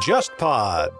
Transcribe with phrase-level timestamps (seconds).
[0.00, 0.90] JustPod。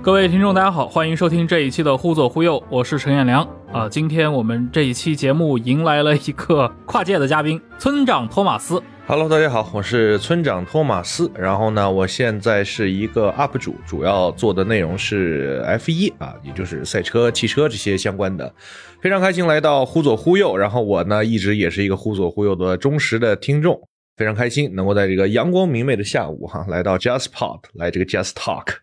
[0.00, 3.88] 各位听众，大家好，欢迎收听这一期的《忽左忽右》，我是陈彦良啊。
[3.88, 8.82] 今天我们这一期节目迎来了一个跨界的嘉宾，村长托马斯。
[9.10, 11.32] Hello，大家好，我是村长托马斯。
[11.34, 18.52] 然后呢，我现在是一个 UP 主，主要做的内容是 F1 啊，也就是赛车、汽车这些相关的。
[19.00, 23.80] 非常开心来到忽左忽右，然后我呢一直也是一个忽左忽右的忠实的听众，
[24.18, 28.74] 非常开心能够在这个阳光明媚的下午哈，来到 Just Pod，来这个 Just Talk。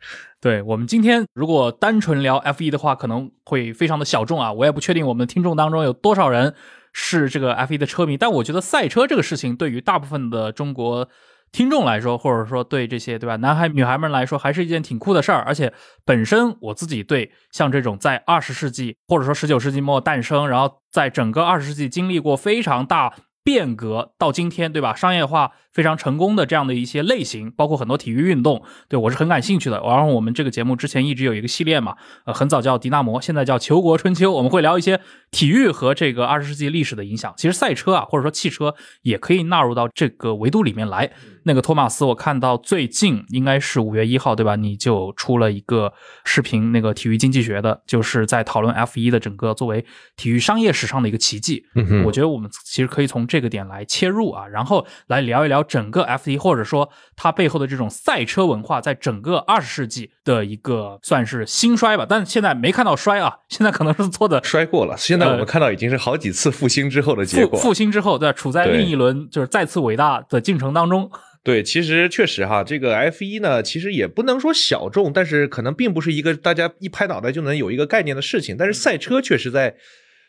[0.41, 4.51] 对我们今天如果单纯聊 F1 的话，可能会非常的小众啊。
[4.51, 6.55] 我也不确定我们的听众当中有多少人
[6.97, 11.09] 是这个 F1 的车迷，但我觉得赛车这个事情对于大部分的中国
[11.51, 15.41] 听众来说，或者说对这些对吧男孩女孩们来说，还是一件挺酷的事儿。
[15.41, 15.73] 而且
[16.05, 23.13] 本身我自己对像这种在二十世纪或者说十九世纪末诞生，然后在整个二十世纪经历过非常大。
[23.43, 24.95] 变革到今天，对吧？
[24.95, 29.77] 商业化非常成功的这样的一些类型，包括很多体育运动，对我是很感兴趣的。
[29.81, 37.33] 然后我们这个节目之前一直有一个系列嘛，呃，很早叫迪纳摩，现在叫球国春秋，我们会聊一些体育和这个二十世纪历史的影响。
[37.35, 41.11] 其实赛车啊，或者说汽车也可以纳入到这个维度里面来。
[41.47, 44.55] 那个托马斯，我看到最近应该是五月一号，对吧？
[44.55, 49.85] 你就出了一个视频，那个体育经济学的，就是在讨论 F 一的整个作为
[50.15, 51.63] 体育商业史上的一个奇迹。
[51.75, 62.05] 嗯哼我觉得我们其实可以从这个点来切入啊，然后来聊一聊整个 F 一，或者说它背后的这种赛车文化，在整个二十世纪的一个算是兴衰吧。
[62.07, 67.59] 但是现在没看到衰啊， 现在可能是做的衰过了，现在我们看到已经是好几次复兴之后的结复果。
[67.59, 71.09] 复兴之后，对，处在另一轮就是再次伟大的进程当中。
[71.43, 78.55] 对，其实确实哈，这个 F 一呢，其实也不能说小众，但是可能并不是一个大家一拍脑袋就能有一个概念的事情。
[78.57, 79.75] 但是赛车确实在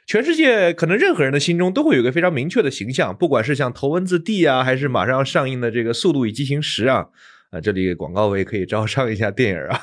[0.07, 7.07] 全世界可能任何人的心中都会有一个非常明确的形象，不管是像头文字 D 啊，还是马上要上映的这个《速度与激情十》啊。
[7.51, 9.81] 啊，这里广告位可以招商一下电影啊，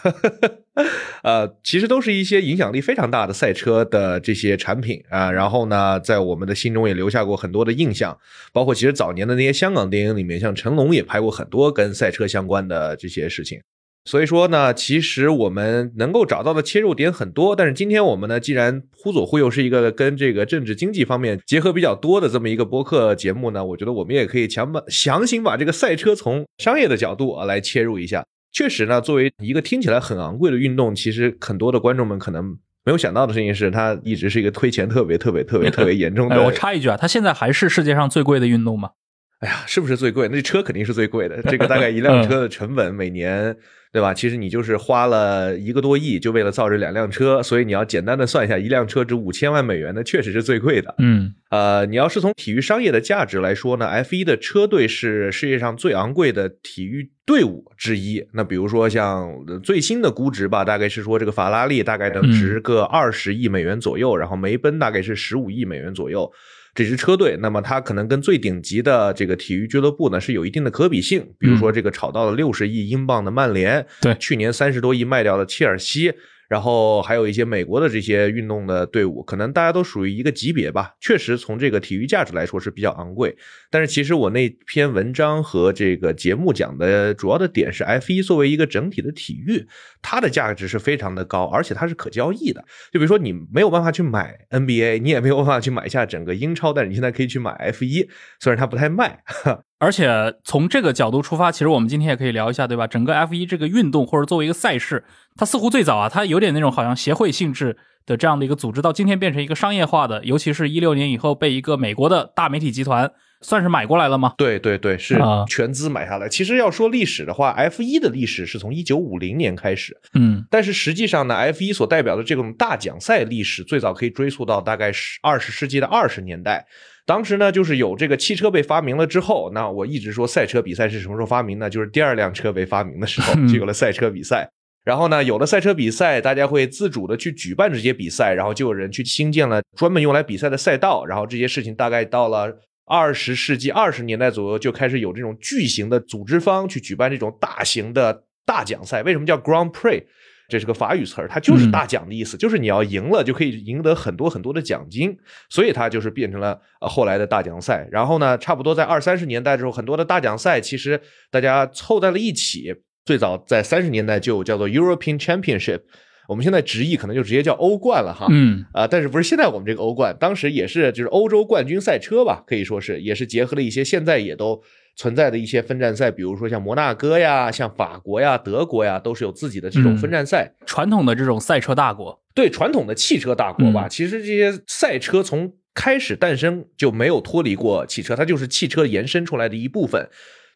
[1.23, 8.17] 呃，其实都是一些影响力非常大的赛车的这些产品啊，然后呢，在我们的心中也留下过很多的印象，
[8.51, 13.61] 包括其实早年的那些香港电影里面，像成龙也拍过很多跟赛车相关的这些事情。
[14.05, 28.25] 所以说呢，其实我们能够找到的切入点很多，但是今天我们呢，既然忽左忽右是一个跟这个政治经济方面结合比较多的这么一个播客节目呢，我觉得我们也可以强把强行把这个赛车从商业的角度啊来切入一下。
[28.51, 32.43] 确实呢，作为一个听起来很昂贵的运动，其实很多的观众们可能
[32.85, 36.35] 没有想到的事情是，它一直是一个推钱特别特别特别特别严重的。
[36.35, 38.91] 哎，我插一句啊，它现在还是世界上最贵的运动吗？
[39.39, 40.27] 哎呀，是不是最贵？
[40.27, 41.41] 那车肯定是最贵的。
[41.43, 43.55] 这个大概一辆车的成本每年，
[43.93, 44.11] 对吧？
[44.11, 50.95] 其实你就是花了一个多亿，就为了造这两辆车，所以你要简单的算一下，一辆车值五千万美元，那确实是最贵的。
[50.97, 58.25] 嗯，呃，你要是从体育商业的价值来说呢，F1 的车队是世界上最昂贵的体育队伍之一。
[58.33, 59.31] 那比如说像
[59.61, 66.31] 最新的估值吧，大概是说这个法拉利大概能值个二十亿美元左右，然后梅奔大概是十五亿美元左右。
[66.75, 74.15] 这支车队，那么它可能跟最顶级的这个体育俱乐部呢是有一定的可比性，比如说这个炒到了六十亿英镑的曼联，对。
[74.15, 76.13] 去年三十多亿卖掉的切尔西，
[76.53, 80.93] 然后还有一些美国的这些运动的队伍，可能大家都属于一个级别吧。
[80.99, 83.35] 确实，从这个体育价值来说是比较昂贵。
[83.71, 89.65] 但是其实我那篇文章和这个节目讲的主要的点是，F1 作为一个整体的体育，
[90.03, 92.63] 它的价值是非常的高，而且它是可交易的。
[92.91, 98.07] 就比如说你没有办法去买 NBA，你也没有办法去买下整个英超，但是你现在可以去买 F1，
[98.39, 99.23] 虽然它不太卖。
[99.83, 102.87] 而且从这个角度出发，其实我们今天也可以聊一下，对吧？
[102.87, 105.03] 整个 F 一这个运动或者作为一个赛事，
[105.35, 113.11] 它似乎最早啊，它有点那种好像协会性质的这样的一个组织，到今天变成一个商业化的，尤其是一六年以后被一个美国的大媒体集团
[113.41, 114.33] 算是买过来了吗？
[114.37, 116.29] 对对对，是啊全资买下来。
[116.29, 126.65] 其实要说历史的话，F 一的历史是从一九五零年开始，嗯但是实际上呢，F 一所代表的这种大奖赛历史最早可以追溯到大概是二十世纪的二十年代。
[127.05, 131.69] 当时呢，就是有这个汽车被发明了之后，那我一直说赛车比赛是什么时候发明呢？
[131.69, 134.49] 就是第二辆车被发明的时候，就有了赛车比赛。
[134.85, 142.53] 然后呢，有了赛车比赛，大家会自主的去举办这些比赛，然后就有人去兴建了专门用来比赛的赛道，然后这些事情大概到了
[142.85, 149.03] 二十世纪二十年代左右，就开始有这种巨型的组织方去举办这种大型的大奖赛。
[149.03, 150.03] 为什么叫 Grand Prix？
[150.47, 155.17] 这是个法语词儿，它就是大奖的意思，就是你要赢了就可以赢得很多很多的奖金，
[155.49, 157.87] 所以它就是变成了呃后来的大奖赛。
[157.91, 160.99] 然后呢，差不多在二三十年代之后，很多的大奖赛其实
[161.31, 162.73] 大家凑在了一起。
[163.05, 165.81] 最早在三十年代就叫做 European Championship，
[166.29, 168.27] 我们现在直译可能就直接叫欧冠了哈。
[168.29, 174.61] 嗯啊，但是不是现在我们这个欧冠，当时也是就是欧洲冠军赛车吧，可以说是也是结合了一些现在也都
[174.95, 180.53] 存在的一些分站赛，比如说像摩纳哥呀、像法国呀、德国呀，都是有自己的这种分站赛。
[180.65, 190.07] 传统的这种赛车大国，对传统的汽车大国吧，嗯其实这些赛车从开始诞生就没有脱离过汽车，它就是汽车延伸出来的一部分。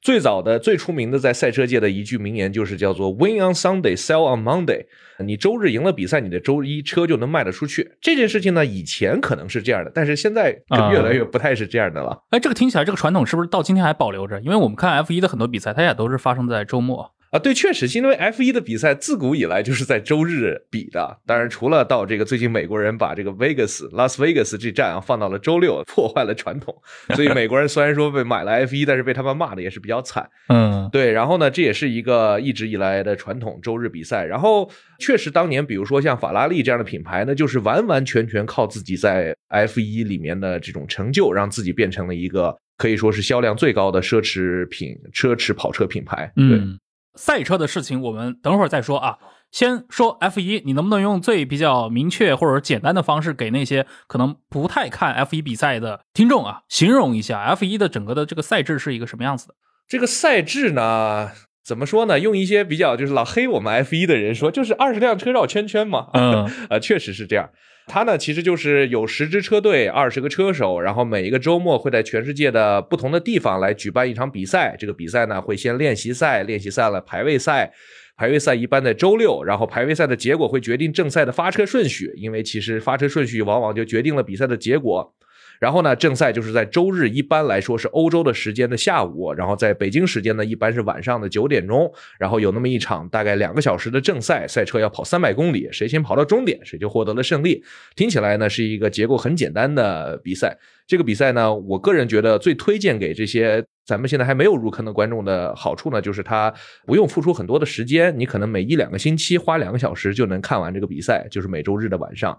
[0.02, 4.86] 最早的、最出名的在赛车界的一句名言就是叫做 “Win on Sunday, sell on Monday”。
[5.20, 7.94] 你周日赢了比赛，你的周一车就能卖得出去。
[8.00, 12.24] 这件事情呢，以前可能是这样的，但是现在就越来越不太是这样的了。
[12.30, 14.40] 哎，这个听起来这个传统是不是到今天还保留着？
[14.42, 17.12] 因为我们看 F 1的很多比赛，它也都是发生在周末。
[17.32, 21.20] 啊，对，确实是因为 F 一的比赛自古以来就是在周日比的。
[21.26, 26.74] 当然，除了到这个最近美国人把这个 Vegas 拉斯维加斯这站啊放到了周六，破坏了传统，
[27.16, 30.30] 所以美国人虽然说被买了 F 一但是被他们骂的也是比较惨。
[30.48, 34.24] 嗯对，然后呢，这也是一个一直以来的传统，周日比赛。
[34.24, 34.70] 然后
[35.00, 46.32] 确实当年，比如说像法拉利这样的品牌呢，就是完完全全靠自己在 F 一里面的这种成就，让自己变成了一个可以说是销量最高的奢侈品、奢侈跑车品牌。
[46.36, 46.46] 对。
[46.46, 46.80] 嗯，
[47.18, 49.18] 赛车的事情我们等会儿再说啊。
[49.50, 59.56] 先说 F 一你能不能用最比较明确或者简单的方式，给那些可能不太看 F 一比赛的听众啊，形容一下 F 一的整个的这个赛制是一个什么样子的？
[59.88, 61.32] 这个赛制呢，
[61.64, 62.20] 怎么说呢？
[62.20, 66.08] 用一些比较就是老黑我们 F 一的人说，就是二十辆车绕圈圈嘛。
[66.14, 67.50] 嗯 呃，确实是这样。
[67.88, 74.76] 它呢，其实就是有十支车队，二十个车手，然后每一个周末会在全世界的不同的地方来举办一场比赛。
[74.78, 77.72] 这个比赛呢，会先练习赛，练习赛了排位赛。
[78.18, 85.14] 排位赛一般在周六，然后排位赛的结果会决定正赛的发车顺序，因为其实发车顺序往往就决定了比赛的结果。
[85.60, 97.64] 然后呢，正赛就是在周日，一般来说是欧洲的时间的下午，然后在北京时间呢，一般是晚上的九点钟，然后有那么一场大概两个小时的正赛，赛车要跑三百公里，谁先跑到终点，谁就获得了胜利。
[97.96, 100.58] 听起来呢是一个结构很简单的比赛。
[100.88, 106.54] 这个比赛呢，我个人觉得最推荐给这些咱们现在还没有入坑的观众的好处呢，就是它
[106.86, 112.38] 不用付出很多的时间，你可能每一两个星期花两个小时就能看完这个比赛，就是每周日的晚上。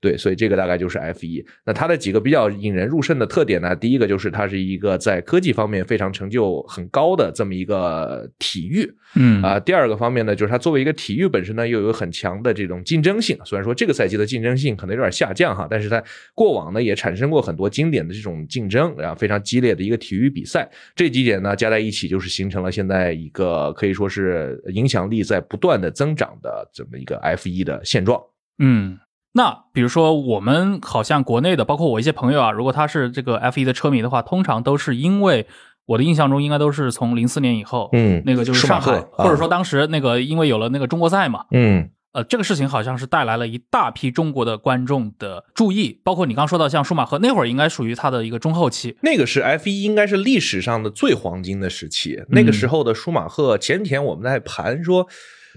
[0.00, 1.44] 对，所以这个大概就是 F 一。
[1.66, 13.36] 那它的几个比较引人入胜的特点呢，第一个就是它是一个在科技方面非常成就很高的这么一个体育嗯啊、第二个方面呢，就是它作为一个体育本身呢，又有很强的这种竞争性。
[13.44, 16.00] 虽然说这个赛季的竞争性可能有点下降哈，但是它
[16.34, 20.68] 过往呢也产生过很多经典的这种竞争，然后非常激烈的一个体育比赛。
[20.94, 28.20] 这几点呢加在一起，就是形成了现在一个可以说是影响力在不断的增长的这么一个 F 一的现状。
[28.58, 28.98] 嗯，
[29.32, 35.46] 那比如说我们好像国内的，包括我一些朋友啊，如果他是这个 F 一的车迷的话，通常都是因为
[35.86, 48.96] 我的印象中应该都是从零四年以后，嗯那个就是上海，或者说当时那个因为有了那个中国赛嘛，嗯呃，这个事情好像是带来了一大批中国的观众的注意，包括你刚说到像舒马赫那会儿，应该属于他的一个中后期。
[49.02, 52.22] 那个是 F 一，应该是历史上的最黄金的时期。
[52.30, 55.06] 那个时候的舒马赫，前几天我们在盘说，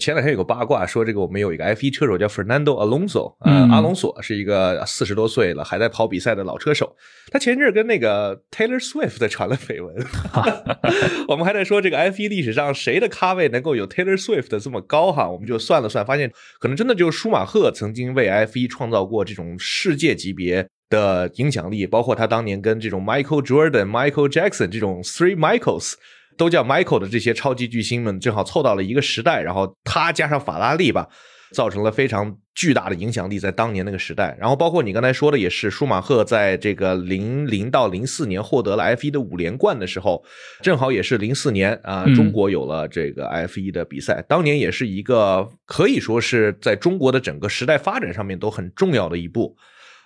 [0.01, 6.95] 前两天有个八卦说，这个我们有一个 F 一车手叫 Fernando Alonso，呃，嗯阿隆索是一个四十多岁了还在跑比赛的老车手。
[7.31, 9.95] 他前阵儿跟那个 Taylor Swift 传了绯闻，
[11.29, 15.29] 我们还在说这个 F 一历史上谁的咖位能够有 Taylor Swift 这么高哈？
[15.29, 25.93] 我们就算了算，发现可能真的就是舒马赫曾经为 F 一创造过这种世界级别的影响力，包括他当年跟这种 Michael Jordan、Michael Jackson 这种 Three Michaels
[26.41, 31.07] 都叫 Michael 的这些超级巨星们，正好凑到了一个时代，然后他加上法拉利吧。
[31.53, 34.33] 造成了非常巨大的影响力，在当年那个时代。
[34.39, 40.23] 然后包括你刚才说的，也是舒马赫在这个零零到零四年获得了 F 一的五连冠的时候，
[40.61, 44.23] 正好也是零四年啊，嗯中国有了这个 F 一的比赛。
[44.29, 49.53] 当年也是一个可以说是在中国的整个时代发展上面都很重要的一步。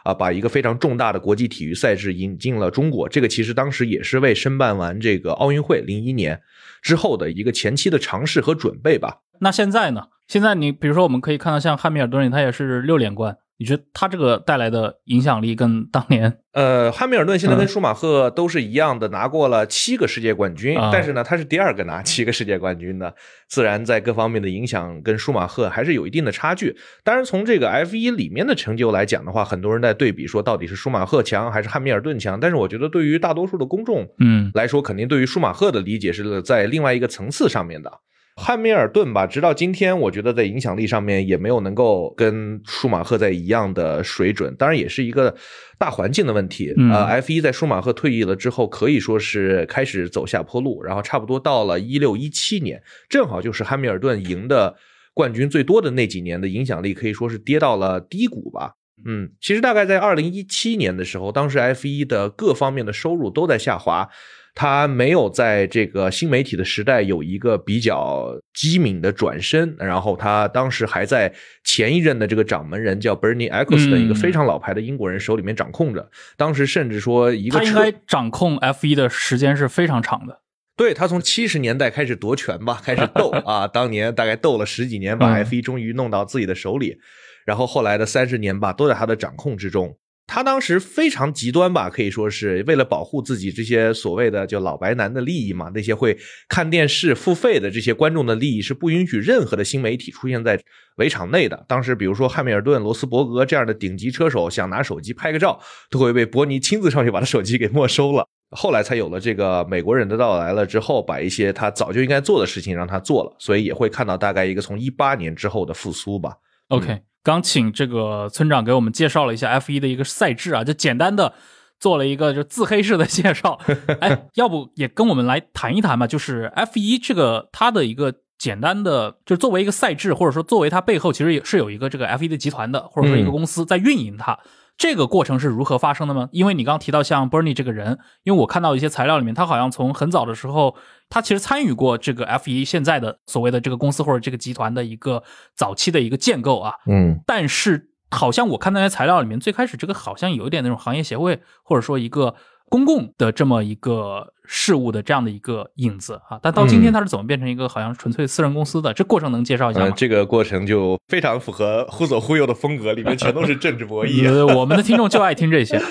[0.05, 6.39] 啊，把一个非常重大的国际体育赛事引进了中国，这个其实当时也是为申办完这个奥运会零一年
[6.83, 9.21] 之后的一个前期的尝试和准备吧。
[9.39, 10.03] 那现在呢？
[10.27, 23.13] 现在你比如说，我们可以看到像汉密尔顿，他也是六连冠，你觉得他这个带来的影响力跟当年呃，汉密尔顿现在跟嗯舒马赫都是一样的，拿过了七个世界冠军，啊但是呢，他是第二个拿七个世界冠军的，
[23.47, 26.75] 自然在各方面的影响跟舒马赫还是有一定的差距。
[27.03, 37.91] 当然，从这个 F 一里面的成就来讲的话，很多人在对比说到底是舒马赫强还是汉密尔顿强，但是我觉得对于大多数的公众嗯来说，肯定对于舒马赫的理解是在另外一个层次上面的。
[38.37, 44.53] 汉密尔顿吧，直到今天，我觉得在影响力上面也没有能够跟舒马赫在一样的水准。
[44.57, 45.33] 当然，也是一个
[45.79, 46.73] 大环境的问题。
[46.75, 54.75] 嗯呃，F 一在舒马赫退役了之后，可以说是开始走下坡路，然后差不多到了一六一七年，正好就是汉密尔顿赢的
[55.13, 58.73] 冠军最多的那几年的影响力可以说是跌到了低谷吧。
[59.05, 64.09] 嗯，其实大概在二零一七年的时候，当时 F 一的各方面的收入都在下滑，
[64.57, 71.31] 它没有在这个新媒体的时代有一个比较机敏的转身，然后他当时还在
[71.65, 80.39] 前一任的这个掌门人叫 Bernie Eccleston、嗯一个非常老牌的英国人手里面掌控着，当时甚至说一个车他应该掌控 F 一的时间是非常长的。
[80.77, 86.97] 对他从七十年代开始夺权吧， 开始斗啊，当年大概斗了十几年，把嗯 F 一终于弄到自己的手里，
[87.45, 89.97] 然后后来的三十年吧，都在他的掌控之中。
[90.27, 96.17] 他当时非常极端吧，可以说是为了保护自己这些所谓的就老白男的利益嘛，那些会
[96.49, 100.59] 看电视付费的这些观众的利益是不允许任何的新媒体出现在
[100.97, 101.65] 围场内的。
[101.67, 108.27] 当时比如说汉密尔顿、罗斯伯格这样的顶级车手想拿手机拍个照，都会被伯尼亲自上去把他手机给没收了。
[108.51, 116.35] 后来才有了这个美国人的到来了之后，把一些他早就应该做的事情让他做了，所以也会看到大概一个从一八年之后的复苏吧。
[116.69, 121.33] OK，刚请这个村长给我们介绍了一下 F 一的一个赛制啊，就简单的
[121.79, 123.59] 做了一个就自黑式的介绍。
[123.99, 126.05] 哎，要不也跟我们来谈一谈吧？
[126.05, 134.37] 就是 F 一这个它的一个简单的，就作为一个赛制，或者说作为它背后其实也是有一个这个 F 一的集团的，或者说一个公司在运营它。
[134.77, 136.27] 这个过程是如何发生的吗？
[136.31, 140.75] 因为你刚刚提到像 Bernie 这个人，因为我看到一些材料里面，他好像从很早的时候，
[141.09, 145.23] 他其实参与过这个 F 一现在的所谓的这个公司或者这个集团的一个
[145.55, 146.73] 早期的一个建构啊。
[146.87, 152.35] 嗯，但是好像我看那些材料里面，最开始这个好像有一点那种行业协会或者说一个
[152.69, 156.39] 公共的这么一个事物的这样的一个影子啊。
[156.41, 158.93] 但到今天它是怎么变成一个好像纯粹私人公司的？
[158.93, 159.93] 这过程能介绍一下呃，吗？
[159.95, 164.27] 这个过程就非常符合忽左忽右的风格，里面全都是政治博弈。
[164.27, 165.81] 呃，我们的听众就爱听这些。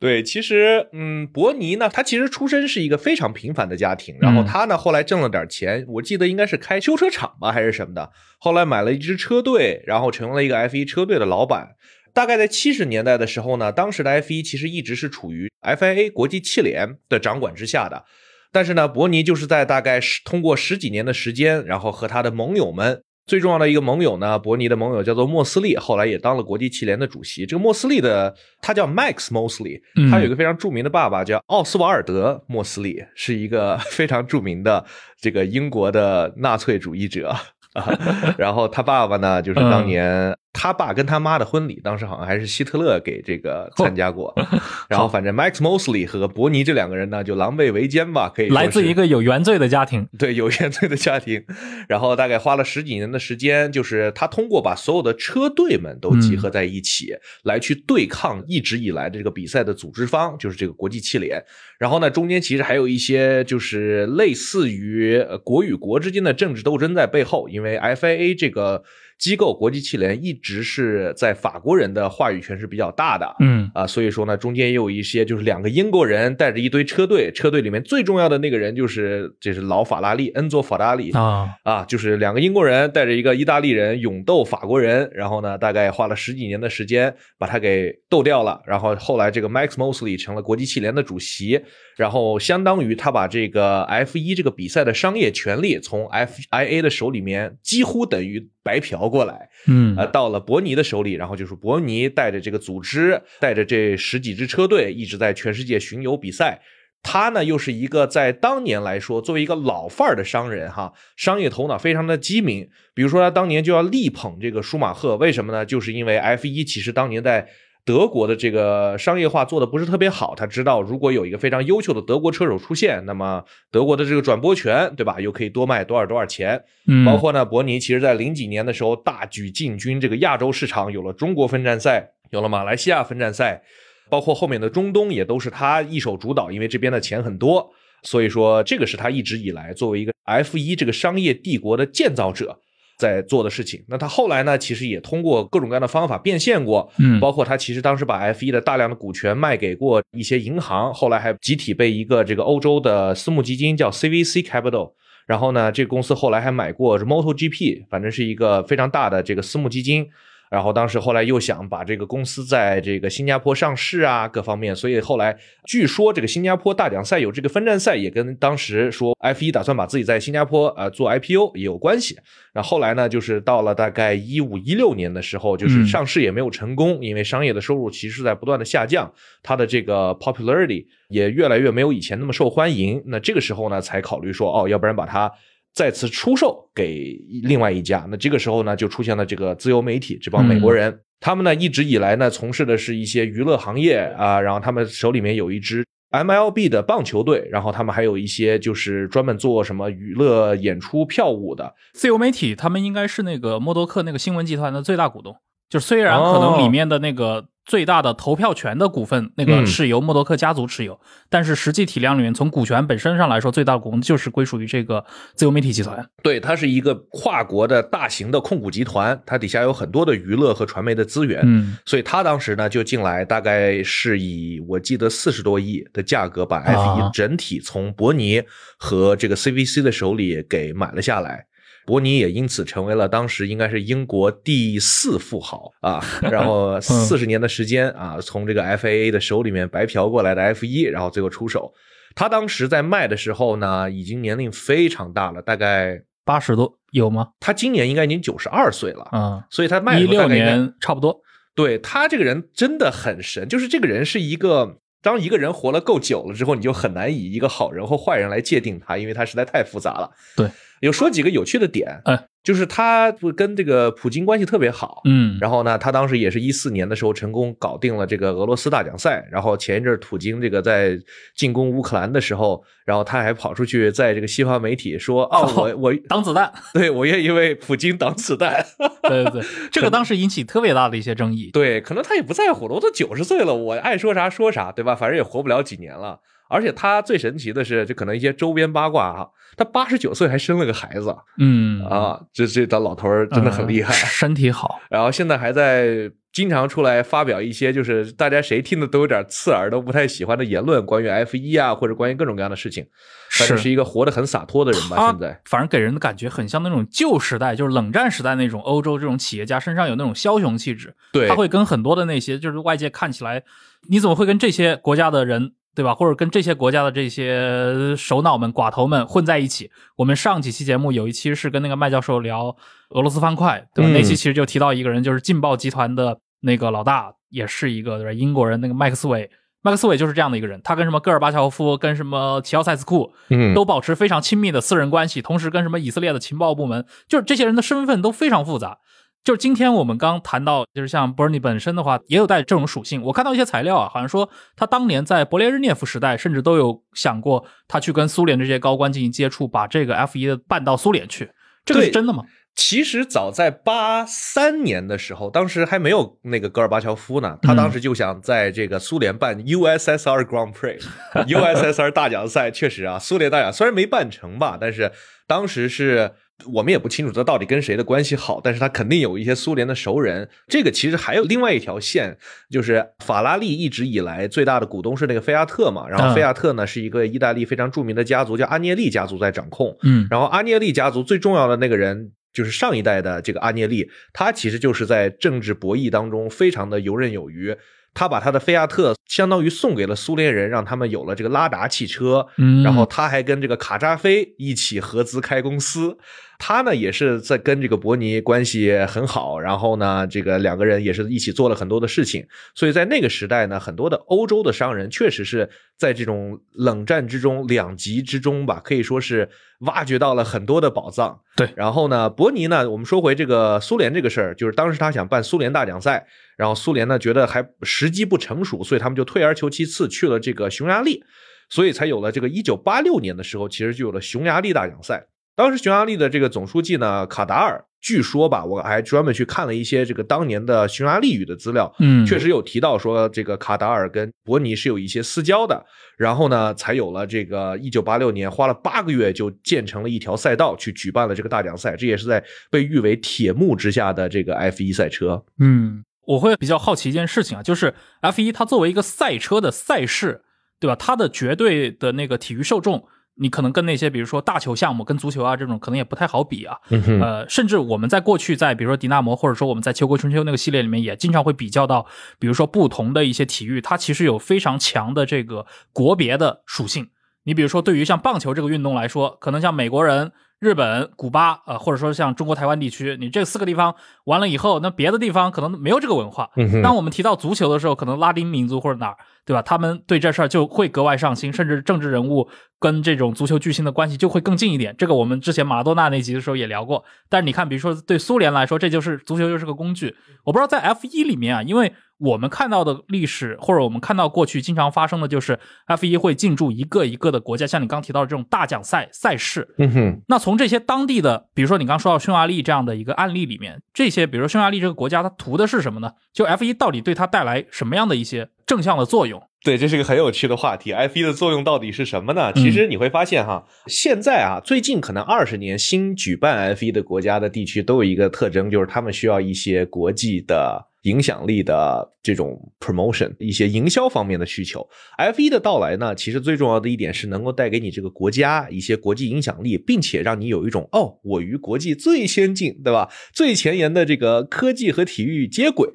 [0.00, 11.70] 对，其实，嗯，伯尼呢，他其实出身是一个非常平凡的家庭，然后嗯他呢，后来挣了点钱，我记得应该是开修车厂吧，还是什么的，后来买了一支车队，然后成为了一个 F1 车队的老板。
[12.14, 18.04] 大概在七十年代的时候呢，当时的 F1 其实一直是处于 FIA 国际汽联的掌管之下的，
[18.52, 23.02] 但是呢，伯尼就是在大概十通过十几年的时间，然后和他的盟友们。
[23.26, 27.46] 最重要的一个盟友呢，伯尼的盟友叫做莫斯利，后来也当了国际汽联的主席。
[27.46, 34.84] 这个莫斯利的他叫 Max Mosley，嗯他有一个非常著名的爸爸叫奥斯瓦尔德·莫斯利，是一个 非常著名的
[35.18, 37.34] 这个英国的纳粹主义者。
[37.72, 37.98] 啊，
[38.36, 44.32] 然后他爸爸呢，就是当年他爸跟他妈的婚礼，当时好像还是希特勒给这个参加过。
[44.88, 50.08] 然后反正 Max Mosley 和伯尼这两个人呢，就狼狈为奸吧，可以说来自一个有原罪的家庭。
[50.16, 51.44] 对有原罪的家庭，
[51.88, 61.42] 然后大概花了十几年的时间，就是他通过把所有的车队们都集合在一起，来去对抗一直以来的这个比赛的组织方，就是这个国际汽联。
[61.80, 68.84] 然后呢，中间其实还有一些就是类似于呃国与国之间的政治斗争在背后，因为 FIA 这个
[69.18, 73.70] 机构国际汽联一直是在法国人的话语权是比较大的，嗯。
[73.74, 91.60] 啊，所以说呢，中间也有一些就是两个英国人带着一堆车队，车队里面最重要的那个人就是这是老法拉利恩佐法拉利啊，啊，就是两个英国人带着一个意大利人勇斗法国人，然后呢，大概花了十几年的时间把他给斗掉了，然后后来这个 Max Mosley 成了国际汽联的主席，
[91.96, 106.60] 然后相当于他把这个 F 一这个比赛的商业权利从 FIA 的手里面几乎等于白嫖过来，嗯呃，到了伯尼的手里，然后就是伯尼带着这个组织，带着这十几支车队，一直在全世界巡游比赛。
[107.06, 112.66] 他呢，又是一个在当年来说，作为一个老范儿的商人，哈，商业头脑非常的机敏。
[112.94, 115.66] 比如说，他当年就要力捧这个舒马赫，为什么呢？
[115.66, 117.46] 就是因为 F 一其实当年在
[117.84, 125.20] 德国的这个商业化做的不是特别好，他知道如果有一个非常优秀的德国车手出现，那么德国的这个转播权，对吧？
[125.20, 126.64] 又可以多卖多少多少钱。
[126.86, 133.62] 嗯，包括呢，伯尼其实在零几年的时候大举进军这个亚洲市场，有了中国分站赛，有了马来西亚分站赛，
[134.08, 137.70] 包括后面的中东也都是他一手主导，因为这边的钱很多，
[138.02, 142.60] 所以说这个是他一直以来作为一个 F 一这个商业帝国的建造者。
[142.96, 144.56] 在做的事情，那他后来呢？
[144.56, 154.92] 其实也通过各种各样的方法变现过，嗯包括他其实当时把 F 一的大量的股权卖给过一些银行，后来还集体被一个这个欧洲的私募基金叫 CVC Capital，
[155.26, 160.06] 然后呢，这个公司后来还买过 MotoGP，反正是一个非常大的这个私募基金。
[160.50, 165.36] 然后当时后来又想把这个公司在这个新加坡上市啊，各方面，所以后来
[165.66, 172.16] 据说这个新加坡大奖赛有这个分站赛，也跟当时说 F 一打算把自己在新加坡呃做 IPO 也有关系。
[172.54, 183.02] 那后来呢，就是到了大概一五一六年的时候，就是嗯上市也没有成功，因为商业的收入其实是在不断的下降，它的这个 popularity 也越来越没有以前那么受欢迎。
[183.06, 185.30] 那这个时候呢，才考虑说，哦，要不然把它
[185.74, 188.06] 再次出售给另外一家。
[188.08, 205.36] 那这个时候呢，就出现了这个自由媒体这帮美国人，他们呢一直以来呢从事的是一些娱乐行业啊，然后他们手里面有一支 MLB 的棒球队，然后他们还有一些就是专门做什么娱乐演出票务的自由媒体，他们应该是那个默多克那个新闻集团的最大股东。
[205.68, 215.04] 就虽然可能里面的那个最大的投票权的股份，那个是由默多克家族持有，但是实际体量里面，从股权本身上来说，最大股东就是归属于这个
[215.34, 216.06] 自由媒体集团。
[216.22, 221.40] 对，它是一个跨国的大型的控股集团，它底下有很多的娱乐和传媒的资源。
[221.44, 228.42] 嗯，所以它当时呢就进来，大概是以我记得四十多亿的价格把 F 一整体从伯尼
[228.78, 231.46] 和这个 CVC 的手里给买了下来。
[231.86, 241.72] 伯尼也因此成为了当时应该是英国第四富豪啊，然后 四十年的时间啊，从这个 FAA 的手里面白嫖过来的 F 一，然后最后出手。
[242.14, 247.28] 他当时在卖的时候呢，已经年龄非常大了，大概八十多有吗？
[247.40, 251.20] 他今年应该已经九十二岁了啊，所以他卖一六年差不多。
[251.56, 260.10] 对他这个人真的很神，就是这个人是一个，当一个人活了够久了之后，你就很难以一个好人或坏人来界定他，因为他实在太复杂了。
[260.34, 260.50] 对。
[260.80, 270.96] 有说几个有趣的点，嗯，就是他不跟这个普京关系特别好，嗯，然后呢，他当时也是一四年的时候成功搞定了这个俄罗斯大奖赛，然后前一阵普京这个在
[271.34, 278.62] 进攻乌克兰的时候，然后他还跑出去在这个西方媒体说，哦，我我挡子弹， 对我愿意为普京挡子弹，
[279.08, 284.94] 对 对对， 这个当时引起特别大的一些争议，对，可能他也不在乎了，我都九十岁了，我爱说啥说啥，对吧？
[284.94, 286.20] 反正也活不了几年了。
[286.54, 302.86] 而且他最神奇的是，就可能一些周边八卦啊，他八十九岁还生了个孩子，嗯啊，这这老老头儿真的很厉害，身体好，然后现在还在经常出来发表一些就是大家谁听的都有点刺耳，都不太喜欢的言论，关于 F 一啊，或者关于各种各样的事情，
[303.32, 305.10] 反正是一个活得很洒脱的人吧。
[305.10, 313.42] 现在反正给人的感觉很像那种旧时代，就是冷战时代那种欧洲这种企业家身上有那种枭雄气质，对，他会跟很多的那些就是外界看起来，
[313.88, 315.52] 你怎么会跟这些国家的人？
[315.74, 315.94] 对吧？
[315.94, 319.70] 或者跟这些国家的这些首脑们、寡头们混在一起。
[319.96, 322.56] 我们上几期节目有一期是跟那个麦教授聊
[322.90, 323.90] 俄罗斯方块，对吧？
[323.92, 328.12] 那期其实就提到一个人，就是劲爆集团的那个老大，也是一个对吧？
[328.12, 329.30] 英国人，那个麦克斯韦。
[329.62, 338.78] 麦克斯韦就是这样的一个人，他跟什么戈尔巴乔夫、跟什么齐奥塞斯库，嗯，都保持非常亲密的私人关系，同时跟什么以色列的情报部门，就是这些人的身份都非常复杂。
[339.24, 343.00] 就是今天我们刚谈到，就是像 Bernie 本身的话，也有带这种属性。
[343.00, 351.30] 我看到一些材料啊，好像说他当年在勃列日涅夫时代，甚至都有想过他去跟苏联这些高官进行接触，把这个 F 一的办到苏联去。
[351.64, 352.22] 这个是真的吗？
[352.54, 362.50] 其实早在八三年的时候，当时还没有那个戈尔巴乔夫呢，他当时就想在这个苏联办 USSR Grand Prix，USSR 大奖赛。
[362.50, 364.92] 确实啊，苏联大奖虽然没办成吧，但是
[365.26, 366.12] 当时是。
[366.52, 370.28] 我们也不清楚他到底跟谁的关系好，但是他肯定有一些苏联的熟人。
[370.48, 372.16] 这个其实还有另外一条线，
[372.50, 379.76] 就是法拉利一直以来最大的股东是那个菲亚特嘛，然后菲亚特呢是一个意大利非常著名的家族，叫阿涅利家族在掌控。
[379.84, 387.56] 嗯，然后阿涅利家族最重要的那个人就是上一代的这个阿涅利，他其实就是在政治博弈当中非常的游刃有余。
[387.96, 392.26] 他把他的菲亚特相当于送给了苏联人，让他们有了这个拉达汽车。
[392.38, 395.96] 嗯，然后他还跟这个卡扎菲一起合资开公司。
[396.38, 402.26] 他呢也是在跟这个伯尼关系很好，然后呢，这个两个人也是一起做了很多的事情。
[402.54, 409.28] 所以在那个时代呢，很多的欧洲的商人确实是在这种冷战之中两极之中吧，可以说是
[409.60, 411.20] 挖掘到了很多的宝藏。
[411.36, 416.06] 对，然后呢，伯尼呢，我们说回这个苏联这个事儿，就是当时他想办苏联大奖赛。
[416.36, 421.00] 然后苏联呢觉得还时机不成熟，所以他们就退而求其次去了这个匈牙利，
[421.48, 425.06] 所以才有了这个一九八六年的时候，其实就有了匈牙利大奖赛。
[425.36, 435.64] 当时匈牙利的这个总书记呢卡达尔，据说吧，我还专门去看了一些这个当年的匈牙利语的资料，嗯，确实有提到说这个卡达尔跟伯尼是有一些私交的。
[435.96, 445.84] 然后呢，才有了这个一九八六年花了八个月就建成了一条赛道去举办了这个大奖赛，这也是在被誉为铁幕之下的这个 F 一赛车，嗯。
[446.06, 450.20] 我会比较好奇一件事情啊，就是 F 一它作为一个赛车的赛事，
[450.60, 450.76] 对吧？
[450.76, 456.56] 它的绝对的那个体育受众，你可能跟那些比如说大球项目、跟足球啊这种可能也不太好比啊。
[457.00, 461.86] 呃，甚至我们在过去在比如说迪纳摩或者说我们在秋国春秋那个系列里面，也经常会比较到，
[462.18, 466.88] 比如说不同的一些体育，它其实有非常强的这个国别的属性。
[467.24, 470.12] 你比如说对于像棒球这个运动来说，可能像美国人。
[470.40, 473.74] 日本、古巴，呃，或者说像中国台湾地区，你这四个地方
[474.04, 476.28] 完了以后，那别的地方可能没有这个文化。
[476.62, 479.40] 当我们提到足球的时候，可能拉丁民族或者哪儿，对吧？
[479.40, 482.28] 他们对这事儿就会格外上心，甚至政治人物
[482.64, 484.74] 跟这种足球巨星的关系就会更近一点。
[484.78, 486.82] 这个我们之前马拉多纳那集的时候也聊过。
[487.10, 489.94] 但是你看，比如说对苏联来说，这就是足球就是个工具。
[490.24, 499.46] 我不知道在 F 一里面啊，因为我们看到的历史或者我们看到过去经常发生的就是 F 一会进驻一个一个的国家，像你刚提到的这种大奖赛赛事。
[499.58, 505.92] 嗯哼，那从这些当地的，比如说你刚说到匈牙利这样的一个案例里面，这些比如说匈牙利这个国家，它图的是什么呢？
[506.14, 509.22] 就 F 一到底对它带来什么样的一些正向的作用？
[509.44, 510.72] 对，这是个很有趣的话题。
[510.72, 512.32] F 一的作用到底是什么呢？
[512.32, 524.66] 其实你会发现哈，现在啊，最近可能二十年新举办 F 一的国家的地区都有一个特征，就是他们需要一些国际的影响力的这种 promotion，一些营销方面的需求。
[524.96, 532.88] F 一的到来呢，其实最重要的一点是能够带给你这个国家一些国际影响力，并且让你有一种哦，我与国际最先进，对吧？
[533.12, 535.68] 最前沿的这个科技和体育接轨。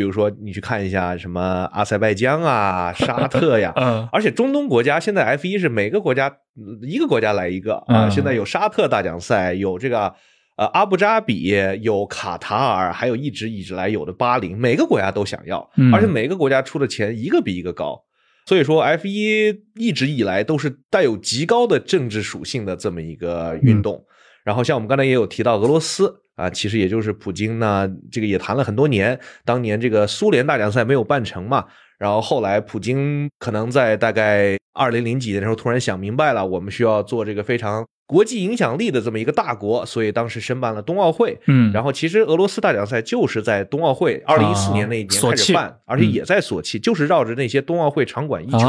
[0.00, 6.34] 比如说，你去看一下什么阿塞拜疆啊、沙特呀， 嗯，而且中东国家现在 F 一是每个国家
[6.80, 8.08] 一个国家来一个啊。
[8.08, 10.14] 现在有沙特大奖赛，有这个
[10.56, 18.02] 呃阿布扎比，有卡塔尔，还有一直一直来有的巴林，每个国家都想要，而且每个国家出的钱一个比一个高。
[18.46, 24.02] 所以说，F 一一直以来都是带有极高的政治属性的这么一个运动。
[24.44, 26.20] 然后像我们刚才也有提到俄罗斯。
[26.36, 29.20] 啊，其实也就是普京呢，这个也谈了很多年。
[29.44, 31.66] 当年这个苏联大奖赛没有办成嘛，
[31.98, 41.38] 然后后来普京可能在大概二零零几年的时候突然想明白了，我们需要做这个非常国际影响力的这么一个大国，所以当时申办了冬奥会。
[41.46, 48.60] 嗯，然后其实俄罗斯大奖赛就是在冬奥会二零一四年那一年开始办，而且也在索契，就是绕着那些冬奥会场馆一圈。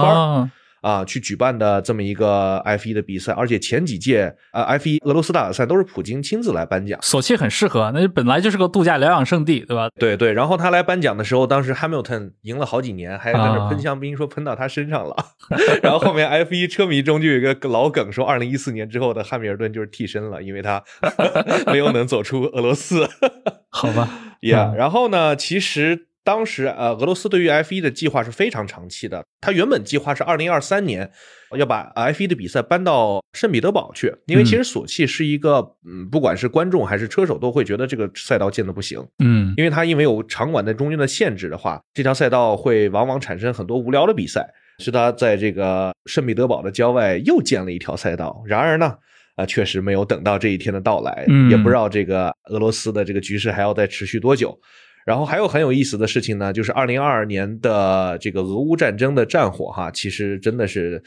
[0.82, 7.00] 啊，去举办的这么一个 F 一的比赛，而且前几届呃 F 一俄罗斯大奖赛都是普京亲自来颁奖。
[7.02, 9.90] 索契很适合，那本来就是个度假疗养圣地，对吧？
[10.00, 10.34] 对对。
[10.34, 15.16] 然后他来颁奖的时候，当时 Hamilton 赢了好几年，还在那喷香槟，说喷到他身上了。
[15.84, 20.84] 然后后面 F 一车迷中就有一个老梗，说二零一四年之后的汉密尔顿就是替身了，因为他
[21.72, 23.08] 没有能走出俄罗斯。
[23.70, 24.10] 好吧
[24.42, 24.74] ，Yeah。
[24.74, 26.08] 然后呢，其实。
[26.24, 29.24] 当时，呃，俄罗斯对于 F 一的计划是非常长期的。
[29.42, 31.10] 他原本计划是二零二三年
[31.58, 44.48] 要把 F 一的比赛搬到圣彼得堡去，因为其实索契是一个，嗯，不管是观众还是车手都会觉得这个赛道建的不行，嗯，因为它因为有场馆在中间的限制的话，这条赛道会往往产生很多无聊的比赛。
[44.80, 48.42] 是他在这个圣彼得堡的郊外又建了一条赛道。
[48.48, 48.96] 然而呢，
[49.36, 54.58] 啊，确实没有等到这一天的到来，也不知道这个俄罗斯的这个局势还要再持续多久。
[55.06, 61.02] 然后还有很有意思的事情呢，就是二零二二年的这个俄乌战争的战火哈，其实真的是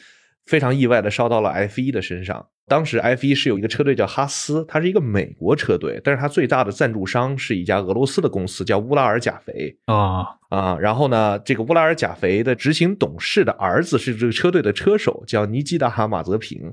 [0.47, 2.47] 非常意外的烧到了 F 一的身上。
[2.67, 10.79] 当时 F 一是有一个车队叫哈斯，它是一个美国车队，但是它最大的赞助商是一家俄罗斯的公司，叫乌拉尔钾肥啊啊。
[10.81, 16.73] 然后呢，这个乌拉尔钾肥的执行董事的儿子是这个车队的车手，叫尼基达哈马泽平，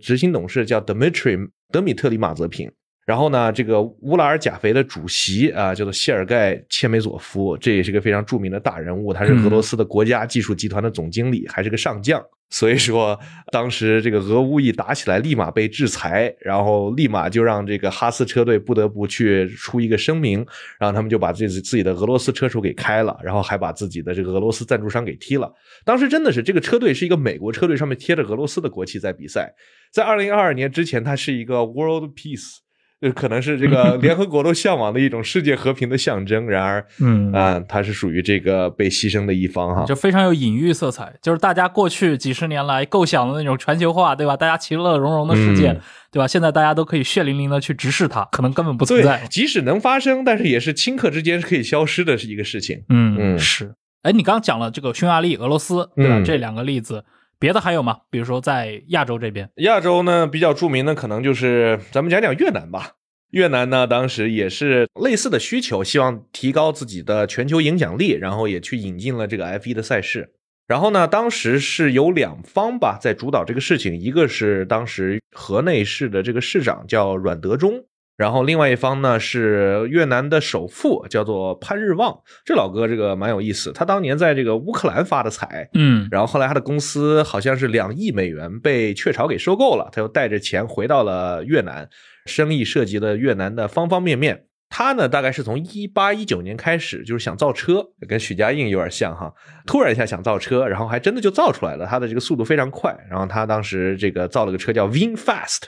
[0.00, 2.70] 执行董事叫 Dmitry 德米特里马泽平。
[3.04, 12.22] 然后呢，这个乌拉尔钾肥的主席啊，叫做谢尔盖切梅佐夫，这也是个非常著名的大人物，他是俄罗斯的国家技术集团的总经理，还是个上将。
[12.50, 13.18] 所以说，
[13.50, 20.46] 当时这个俄乌一打起来，立马被制裁，然后立马就让这个哈斯车队不得不去出一个声明，
[20.78, 25.50] 然后他们就把自己自己的俄罗斯车手给开了，然后还把自己的这个俄罗斯赞助商给踢了。
[25.82, 29.50] 当时真的是这个车队是一个美国车队，上面贴着俄罗斯的国旗在比赛。
[29.90, 32.58] 在二零二二年之前，它是一个 World Peace。
[33.02, 44.36] 就可能是这个 联合国都向往的一种世界和平的象征，然而，嗯啊，它是属于这个被牺牲的一方哈，就非常有隐喻色彩，就是大家过去几十年来构想的那种全球化，对吧？
[44.36, 45.76] 大家其乐融融的世界，
[46.12, 46.28] 对吧？
[46.28, 49.26] 现在大家都可以血淋淋的去直视它，可能根本不存在。
[49.28, 52.84] 即使能发生，但是也是顷刻之间是可以消失的，是一个事情。
[52.88, 53.74] 嗯嗯，是。
[54.02, 56.22] 哎，你刚刚讲了这个匈牙利、俄罗斯，对吧？
[56.24, 57.04] 这两个例子。
[57.42, 58.02] 别的还有吗？
[58.08, 62.92] 比如说在亚洲这边，亚洲呢比较著名的可能就是咱们讲讲越南吧。
[63.32, 70.30] 越南呢当时也是类似的需求，希望提高自己的全球影响力，然后也去引进了这个 F 一的赛事。
[70.68, 77.84] 然后呢，当时是有两方吧在主导这个事情，一个是当时河内市的这个市长叫阮德忠。
[78.16, 82.20] 然后另外一方呢是越南的首富，叫做潘日旺。
[82.44, 91.88] 这老哥这个蛮有意思，他当年在这个乌克兰发的财，嗯，然后后来他的公司好像是两亿美元被雀巢给收购了，他又带着钱回到了越南，
[92.26, 94.44] 生意涉及了越南的方方面面。
[94.68, 99.32] 他呢大概是从一八一九年开始，就是想造车，跟许家印有点像哈，
[99.66, 102.96] 突然一下想造车，然后还真的就造出来了，他的这个速度非常快。
[103.10, 105.62] 然后他当时这个造了个车叫 VinFast。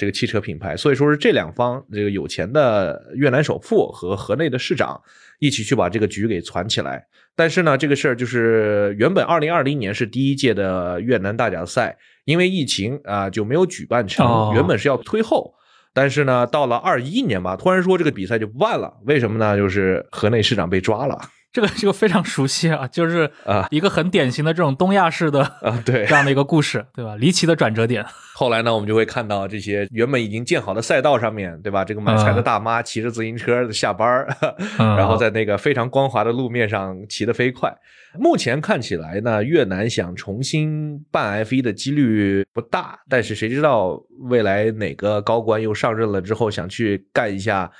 [0.00, 4.98] 这个汽车品牌，所以说是这两方这个有钱的越南首富和河内的市长
[5.40, 7.06] 一起去把这个局给攒起来。
[7.36, 15.52] 但是呢，这个事儿就是原本二零二零年是第一届的越南大奖赛，因为疫情啊就没有举办成，原本是要推后。
[15.92, 19.54] 但是呢，到了二一年吧，突然说这个比赛就不办了，为什么呢？
[19.54, 21.18] 就是河内市长被抓了。
[21.52, 27.16] 这个这个非常熟悉啊，就是啊一个很典型的这种东亚式的啊对这样的一个故事，对吧？
[27.16, 28.04] 离奇的转折点。
[28.34, 31.84] 后来呢，我们就会看到这些原本已经建好的赛道上面，对吧？
[31.84, 34.28] 这个买菜的大妈骑着自行车下班儿
[34.78, 37.76] 然后在那个非常光滑的路面上骑得飞快。
[38.18, 47.70] 目前看起来呢，越南想重新办 F 一的几率不大，但是谁知道未来哪个高官又上任了之后想去干一下。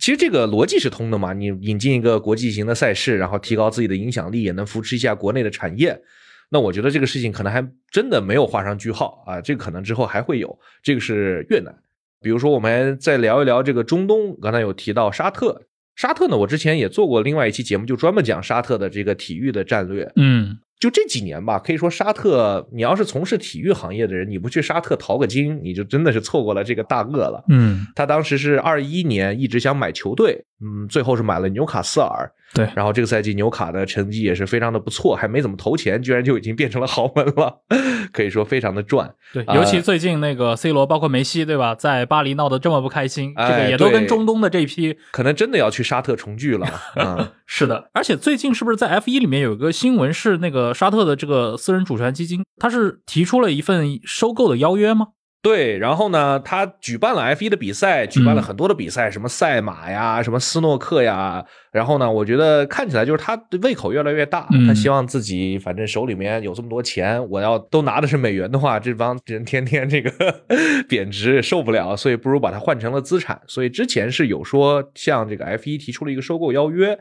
[0.00, 6.00] 其实这个逻辑是通的嘛，你引进一个国际型的赛事，然后提高自己的影响力，也能扶持一下国内的产业。
[6.48, 10.58] 那我觉得这个事情可能还真的没有画上句号啊，这个可能之后还会有。
[10.82, 11.72] 这个是越南，
[12.20, 20.10] 比如说我们再聊一聊这个中东，刚才有提到沙特，沙特呢，我之前也做过另外一期节目，就专门讲沙特的这个体育的战略。
[20.16, 20.58] 嗯。
[20.80, 27.44] 就这几年吧，可以说沙特，你要是从事体育行业的人，你不去沙特淘个金，你就真的是错过了这个大鳄了。
[27.48, 32.32] 嗯，他当时是二一年一直想买球队，嗯，最后是买了纽卡斯尔。
[32.52, 37.60] 对，然后这个赛季纽卡的成绩也是非常的不错，还没怎么投钱，居然就已经变成了豪门了，
[38.12, 39.12] 可以说非常的赚。
[39.32, 46.66] 对，尤其最近那个 C 罗，包括梅西，对吧，在巴黎闹得这么不开心，这个也都跟中东的这批可能真的要去沙特重聚了。
[46.96, 55.08] 啊，是的，而且最近是不是在 F 一里面有一个新闻，是那个沙特的这个私人主权基金，他是提出了一份收购的邀约吗？
[55.42, 61.42] 对，然后呢，他举办了 F 一的比赛，举办了很多的比赛，什么赛马呀，什么斯诺克呀。
[61.72, 70.10] 然后呢，我觉得看起来就是他的胃口越来越大，他希望自己反正手里面有这么多钱，我要都拿的是美元的话，这帮人天天这个
[70.86, 73.40] 贬值受不了，所以不如把它换成了资产。
[73.46, 76.98] 所以之前是有说向这个 F 一提出了一个收购邀约。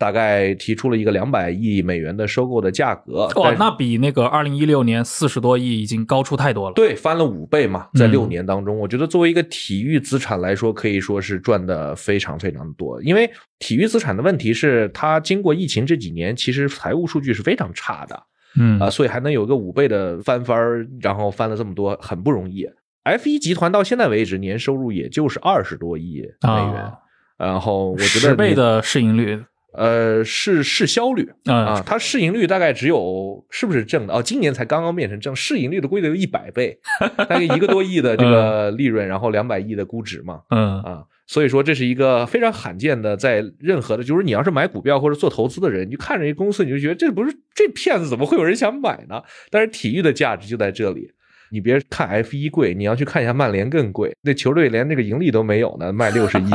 [0.00, 6.74] 大概提出了一个两百亿美元的收购的价格，哇，那比那个二零一六年四十多亿已经高出太多了。
[6.74, 12.98] 对，翻了五倍嘛，在六年当中，我觉得作为一个体育资产来说，可以说是赚的非常非常多。
[13.02, 18.22] 因为体育资产的问题是，它经过疫情这几年，其实财务数据是非常差的，
[18.58, 22.66] 嗯啊，所以还能有个五倍的翻番儿，然后翻了这么多，很不容易。
[23.02, 26.90] F 一集团到现在为止年收入也就是二十多亿美元，
[27.36, 29.38] 然后我觉得十倍的市盈率。
[29.72, 34.14] 呃，是市销率啊，它市盈率大概只有是不是正的？
[34.14, 36.78] 哦，今年才刚刚变成正，市盈率的规则有一百倍，
[37.16, 49.22] 大概一个多亿的这个利润，然后两百亿的估值嘛，嗯啊，所以说这是一个非常罕见的，在任何的，就是你要是买股票或者做投资的人，你就看着一公司，你就觉得这不是这骗子，怎么会有人想买呢？
[49.50, 51.12] 但是体育的价值就在这里。
[51.50, 56.50] 你别看 F 一贵，你要去看一下曼联更贵，那球队连那个盈利都没有呢，卖六十亿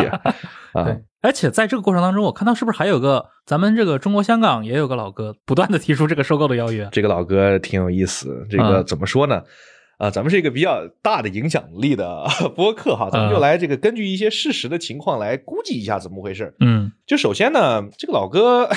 [0.74, 0.98] 啊！
[1.22, 6.88] 而且在这个过程当中，我看到是不是还有个咱们这个中国香港也有个老哥，不断的提出这个收购的邀约。
[6.92, 9.42] 这个老哥挺有意思，这个怎么说呢？
[9.98, 16.54] 啊，咱们是一个比较大的影响力的 播客哈，咱们就来这个根据一些事实的情况来估计一下怎么回事。
[16.60, 18.70] 嗯，就首先呢，这个老哥。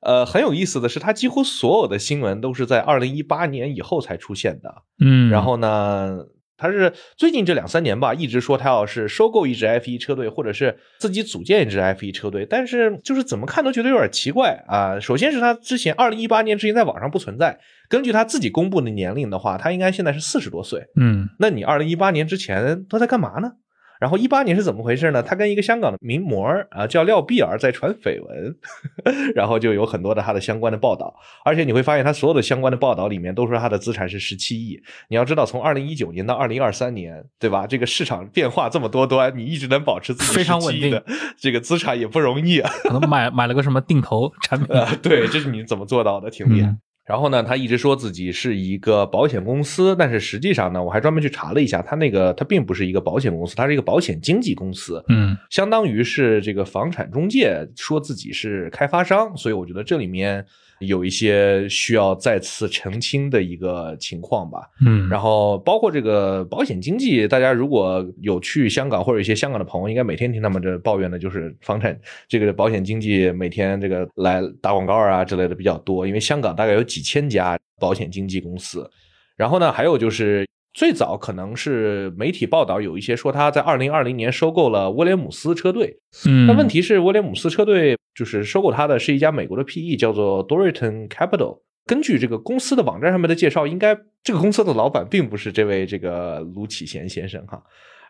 [0.00, 4.82] 呃，很有意思的是，他几乎所有的新闻都是在二零一八年以后才出现的。
[4.98, 6.18] 嗯，然后呢，
[6.56, 14.98] 他是最近这两三年吧，一直说他要是收购一支 F 一车队，或者是自己组建一支 F 一车队，但是就是怎么看都觉得有点奇怪啊。
[14.98, 17.58] 首先是他之前二零一八年之前在网上不存在，
[17.88, 20.86] 根据他自己公布的年龄的话，他应该现在是四十多岁。
[20.96, 23.52] 嗯，那你二零一八年之前都在干嘛呢？
[24.00, 25.22] 然后一八年是怎么回事呢？
[25.22, 28.56] 他跟一个香港的名模啊，叫廖碧儿在传绯闻，
[29.36, 34.80] 然后就有很多的他的相关的报道，而且你会发现他所有的相关的报道里面都说他的资产是十七亿。
[35.08, 37.66] 你要知道，从二零一九年到二零二三年，对吧？
[37.66, 41.04] 这个市场变化这么多端，你一直能保持自己非常稳定的
[41.38, 42.70] 这个资产也不容易啊。
[42.84, 44.68] 可能买买了个什么定投产品，
[45.02, 46.30] 对，这是你怎么做到的？
[46.30, 46.74] 挺厉害。
[47.10, 60.46] 然后呢，他一直说自己是一个保险公司，但是实际上呢，我还专门去查了一下，他那个他并不是一个保险公司，他是一个保险经纪公司，嗯，相当于是这个房产中介，说自己是开发商，所以我觉得这里面。
[60.80, 78.90] 有一些需要再次澄清的一个情况吧，嗯，然后包括这个保险经纪，大家如果有去香港或者一些香港的朋友，应该每天听他们这抱怨的就是房产这个保险经纪每天这个来打广告啊之类的比较多，因为香港大概有几千家保险经纪公司，
[79.36, 80.46] 然后呢，还有就是。
[80.72, 91.60] 最早可能是媒体报道有一些说他在二零二零年收购了威廉姆斯车队，嗯，但问题是威廉姆斯车队就是收购他的是一家美国的 PE，叫做 Doriton Capital。
[91.86, 97.60] 根据这个公司的网站上面的介绍，应该这个公司的老板并不是这位这个卢启贤先生哈。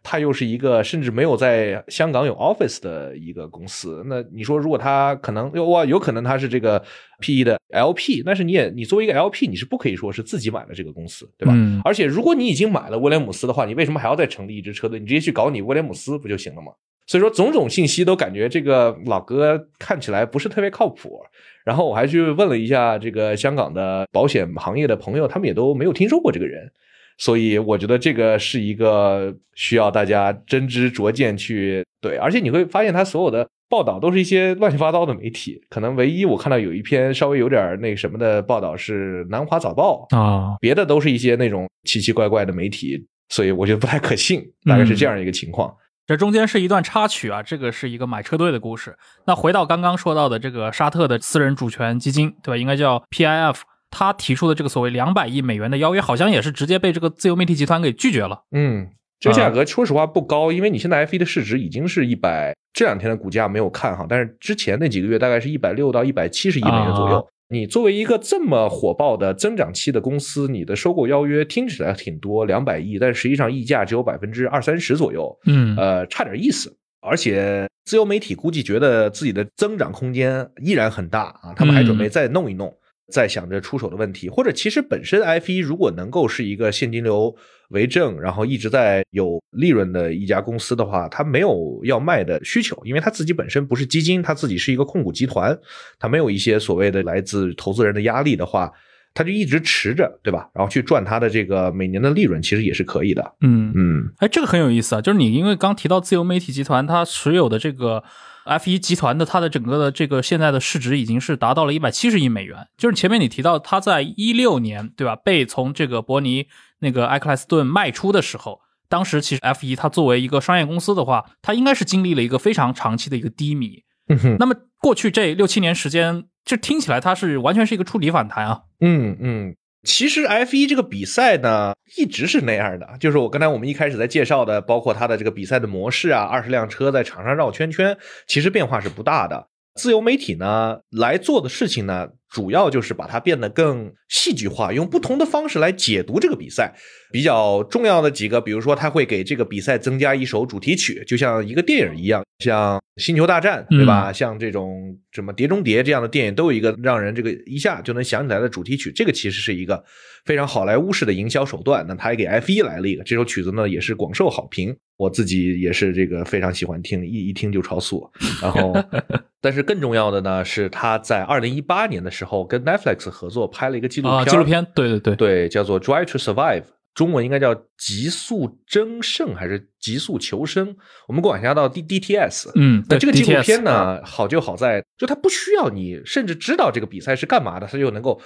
[0.02, 6.78] 他又是一个甚至没有在香港有 office 的一个公司，那你说如果他可能哇，有可能他是这个
[7.20, 11.52] PE 的 LP，但是你也你作为一个 LP，你是不可以说是自己买了这个公司，对吧？
[11.54, 14.98] 嗯而且如果你已经买了威廉姆斯的话，你为什么还要再成立一支车队？
[14.98, 16.72] 你直接去搞你威廉姆斯不就行了吗？
[17.06, 21.20] 所以说种种信息都感觉这个老哥看起来不是特别靠谱。
[21.64, 26.70] 然后我还去问了一下这个香港的保险行业的朋友，他们也都没有听说过这个人。
[27.20, 45.70] 所以我觉得这个是一个需要大家真知灼见去对，而且你会发现他所有的报道都是一些乱七八糟的媒体，可能唯一我看到有一篇稍微有点那什么的报道是《南华早报》啊，别的都是一些那种奇奇怪怪的媒体，所以我觉得不太可信，大概是这样一个情况。
[46.06, 48.96] 这中间是一段插曲啊，这个是一个买车队的故事。
[49.26, 52.56] 那回到刚刚说到的这个沙特的私人主权基金，对吧？
[52.56, 53.60] 应该叫 PIF。
[53.90, 58.44] 他提出的这个所谓两百亿美元的邀约，好像也是直接被这个自由媒体集团给拒绝了。
[58.52, 67.18] 嗯，这个价格说实话不高，因为你现在 F 一的市值已经是一百，这两天的股价没有看哈，但是之前那几个月大概是一百六到一百七十亿美元左右。
[67.18, 76.72] 啊你作为一个这么火爆的增长期的公司，你的收购邀约听起来挺多，两百亿，但实际上溢价只有百分之二三十左右，嗯呃，差点意思。
[77.00, 82.72] 而且自由媒体估计觉得自己的增长空间依然很大啊，他们还准备再弄一弄。
[83.10, 87.34] 在想着出手的问题，或者其实本身 F 一如果能够是一个现金流
[87.70, 95.58] 为正，然后一直在有利润的一家公司的话，它没有要卖的需求，因为它自己本身不是基金，它自己是一个控股集团，
[95.98, 98.72] 它没有一些所谓的来自投资人的压力的话，
[99.14, 100.48] 它就一直持着，对吧？
[100.54, 103.34] 然后去赚它的这个每年的利润，其实也是可以的。
[103.40, 108.02] 嗯嗯哎，这个很有意思啊，就是你因为刚提到自由媒体集团，它持有的这个
[108.50, 112.66] F 一集团的它的整个的这个现在的市值已经是达到了一百七十亿美元。
[112.76, 116.46] 就是前面你提到它在一六年对吧被从这个伯尼
[116.80, 123.84] 那个埃克莱斯顿卖出的时候，当时其实 F 一它作为一个商业公司的话，它应该是经历了一个非常长期的一个低迷。
[124.08, 128.62] 嗯哼那么过去这六七年时间，这听起来它是完全是一个触底反弹啊。
[128.80, 139.48] 嗯嗯，其实 F 一这个比赛呢，一直是那样的，就是我刚才我们一开始在介绍的，包括它的这个比赛的模式啊，二十辆车在场上绕圈圈，其实变化是不大的。
[139.74, 146.74] 自由媒体呢来做的事情呢，主要就是把它变得更戏剧化，用不同的方式来解读这个比赛。
[147.12, 154.12] 比较重要的几个，比如说他会给这个比赛增加一首主题曲，就像一个电影一样，像《星球大战》，对吧？
[154.12, 158.92] 像这种什么《碟中谍》这样的电影，都有一个让人这个一下就能想起来的主题曲。
[158.92, 159.82] 这个其实是一个
[160.24, 161.84] 非常好莱坞式的营销手段。
[161.88, 164.76] 那他也给 F 一来了一个，这首曲子呢也是广受好评。
[165.00, 168.06] 我自己也是这个非常喜欢听，一一听就超速。
[168.42, 168.74] 然后，
[169.40, 176.60] 但是更重要的呢，是他在二零一八年的时候跟 Netflix 合作拍了一个纪录片，啊，纪录片，对对对，对，叫做《Drive to Survive》，
[176.92, 180.68] 中文应该叫《极速争胜》还是《极速求生》？
[181.08, 182.50] 我们管它叫 D DTS。
[182.56, 188.20] 嗯，那这个纪录片呢，好就好在，就它不需要你甚至知道这个比赛是干嘛的，它就能够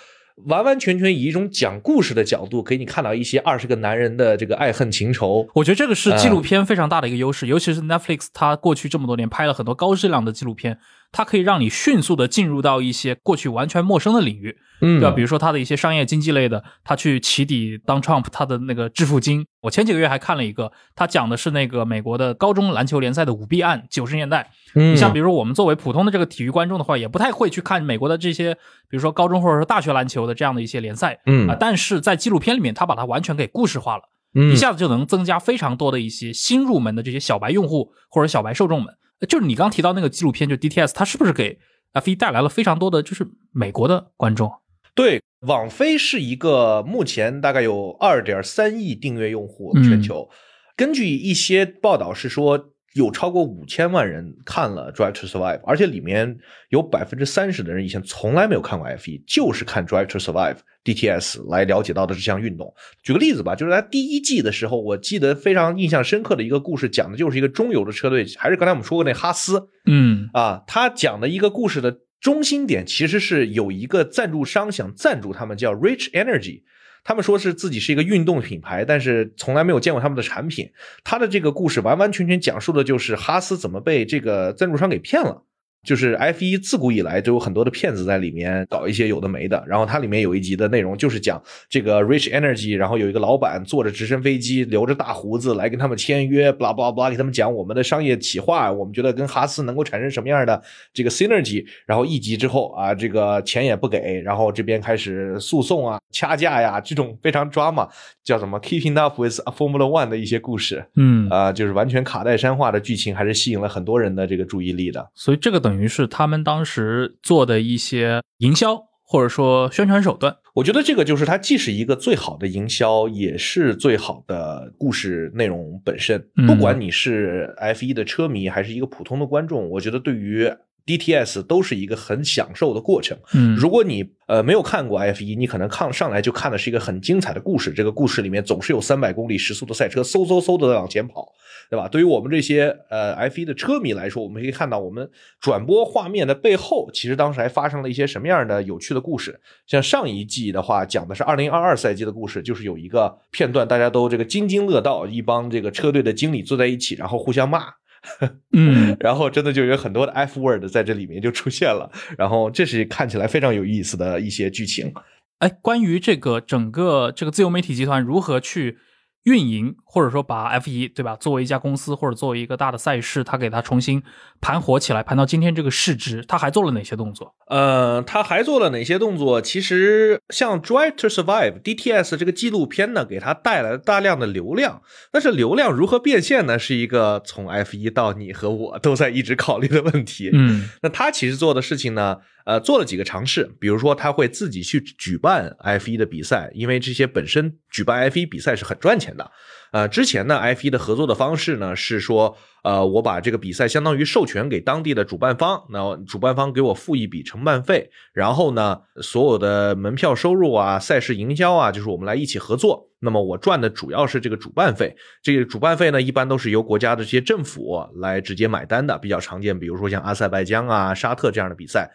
[0.46, 5.48] 完完全全以一种讲故事的角度，给你看到一些二十个男人的这个爱恨情仇。
[5.54, 10.78] 我觉得这个是纪嗯录片非常大的一个优势，尤其是 Netflix，它过去这么多年拍了很多高质量的纪录片，
[11.16, 15.14] 它可以让你迅速的进入到一些过去完全陌生的领域，嗯对吧？
[15.14, 19.46] 比如说它的一些商业经济类的，它去起底当 Trump 他的那个致富经。
[19.62, 24.50] 我前几个月还看了一个，他讲的是那个美国的高中篮球联赛的舞弊案，九十年代。
[24.74, 28.52] 嗯你像比如说我们作为普通的这个体育观众的话，也不太会去看美国的这些，
[28.90, 31.20] 比如说高中或者说大学篮球的这样的一些联赛。
[31.26, 34.02] 嗯啊，但是在纪录片里面，他把它完全给故事化了。
[34.34, 38.92] 嗯一下子就能增加非常多的一些新入门的这些小白用户或者小白受众们。
[39.24, 41.58] 呃就是你刚提到那个纪录片，就 DTS，它是不是给
[41.92, 44.52] F 一带来了非常多的就是美国的观众？
[44.94, 50.28] 对，网飞是一个目前大概有二点三亿订阅用户，嗯全球。
[50.76, 56.38] 根据一些报道是说，有超过五千万人看了《Drive to Survive》，而且里面
[56.70, 62.72] 有百分之三十的人以前从来没有看过 F 一，就是看《Drive to Survive》DTS 来了解到的这项运动。
[63.02, 76.62] 举个例子吧，就是在第一季的时候，我记得非常印象深刻的一个故事，讲的就是一个中游的车队，还是刚才我们说过那哈斯，嗯啊，他讲的一个故事的中心点其实是有一个赞助商想赞助他们，叫 Rich Energy。
[77.04, 80.72] 他们说是自己是一个运动品牌，但是从来没有见过他们的产品。
[81.04, 85.44] 他的这个故事完完全全讲述的就是哈斯怎么被这个赞助商给骗了。
[85.84, 100.60] 就是 F 一自古以来就有很多的骗子在里面搞一些有的没的，然后它里面有一集的内容就是讲这个 Rich Energy，然后有一个老板坐着直升飞机，留着大胡子来跟他们签约，巴拉巴拉巴拉，给他们讲我们的商业企划，我们觉得跟哈斯能够产生什么样的
[100.92, 107.88] 这个 synergy，然后一集之后啊，这个钱也不给，然后这边开始诉讼啊、掐架呀，这种非常 drama，
[108.24, 115.06] 叫什么 Keeping Up with Formula One 的一些故事，嗯啊、就是完全卡戴珊化的剧情，还是吸引了很多人的这个注意力的。
[115.14, 120.36] 所以这个等于是他们当时做的一些营销或者说宣传手段。
[120.54, 126.28] 我觉得这个就是它既是一个最好的营销，也是最好的故事内容本身。
[126.36, 130.48] 嗯不管你是 F 一的车迷还是一个普通的观众，我觉得对于
[130.86, 133.16] DTS 都是一个很享受的过程。
[133.32, 137.72] 嗯如果你呃没有看过 F 一你可能看上来就看的是一个很精彩的故事。
[137.72, 141.26] 这个故事里面总是有三百公里时速的赛车嗖嗖嗖的在往前跑，
[141.70, 141.88] 对吧？
[141.88, 145.08] 对于我们这些呃 F 一的车迷来说，我们可以看到我们
[145.40, 149.40] 转播画面的背后，其实当时还发生了一些什么样的有趣的故事。
[149.66, 157.66] 像上一季的话，讲的是二零二二赛季的故事，就是有一个片段，大家都这个津津乐道，一帮这个车队的经理坐在一起，然后互相骂。
[158.52, 164.92] 嗯然后真的就有很多的 F word 在这里面就出现了， 然后这是看起来非常有意思的一些剧情。
[165.38, 168.78] 哎，关于这个整个这个自由媒体集团如何去
[169.24, 174.02] 运营，或者说把 F 一对吧，作为一家公司或者作为一个大的赛事，它给它重新
[174.40, 177.32] 盘活起来，盘到今天这个市值，他还做了哪些动作？
[177.46, 179.40] 呃，他还做了哪些动作？
[179.40, 184.82] 其实像《Drive to Survive》DTS 这个纪录片呢，给他带来了大量的流量。
[185.12, 186.58] 但是流量如何变现呢？
[186.58, 190.30] 是一个从 F 一到你和我都在一直考虑的问题。
[190.32, 199.30] 嗯那他其实做的事情呢，呃，做了几个尝试，比如说他会自己去举办 F 一的比赛，因为这些本身举办 F 一比赛是很赚钱的。
[199.74, 212.88] 呃，之前呢，F 1的合作的方式呢是说，呃，我把这个比赛相当于授权给当地的主办方，那主办方给我付一笔承办费，然后呢，所有的门票收入啊、赛事营销啊，就是我们来一起合作。
[213.00, 221.90] 那么我赚的主要是这个主办费，这个主办费呢，一般都是由国家的这些政府来直接买单的，比较常见，比如说像阿塞拜疆啊、沙特这样的比赛。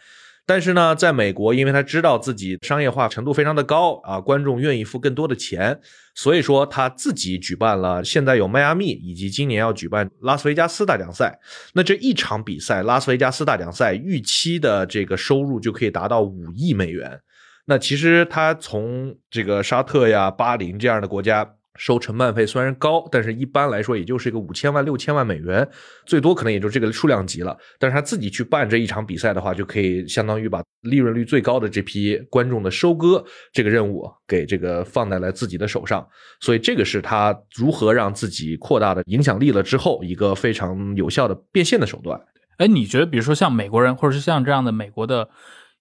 [0.50, 5.80] 但是呢，在美国，因为他知道自己商业化程度非常的高啊，观众愿意付更多的钱，
[6.16, 11.38] 所以说他自己举办了，现在有迈阿密，以及今年要举办拉斯维加斯大奖赛。
[11.74, 17.20] 那这一场比赛，拉斯维加斯大奖赛预期的这个收入就可以达到五亿美元。
[17.66, 25.68] 那其实他从这个沙特呀、巴林这样的国家收承办费虽然高，但是一般来说也就是一个五千万、六千万美元，
[26.06, 27.58] 最多可能也就这个数量级了。
[27.78, 36.06] 但是他自己去办这一场比赛的话，就可以相当于把利润率最高的这批观众的收割这个任务给这个放在了自己的手上。
[36.42, 42.20] 所以这个是他如何让自己扩大的影响力了之后一个非常有效的变现的手段。
[42.58, 45.30] 哎，你觉得，比如说像美国人，或者是像这样的美国的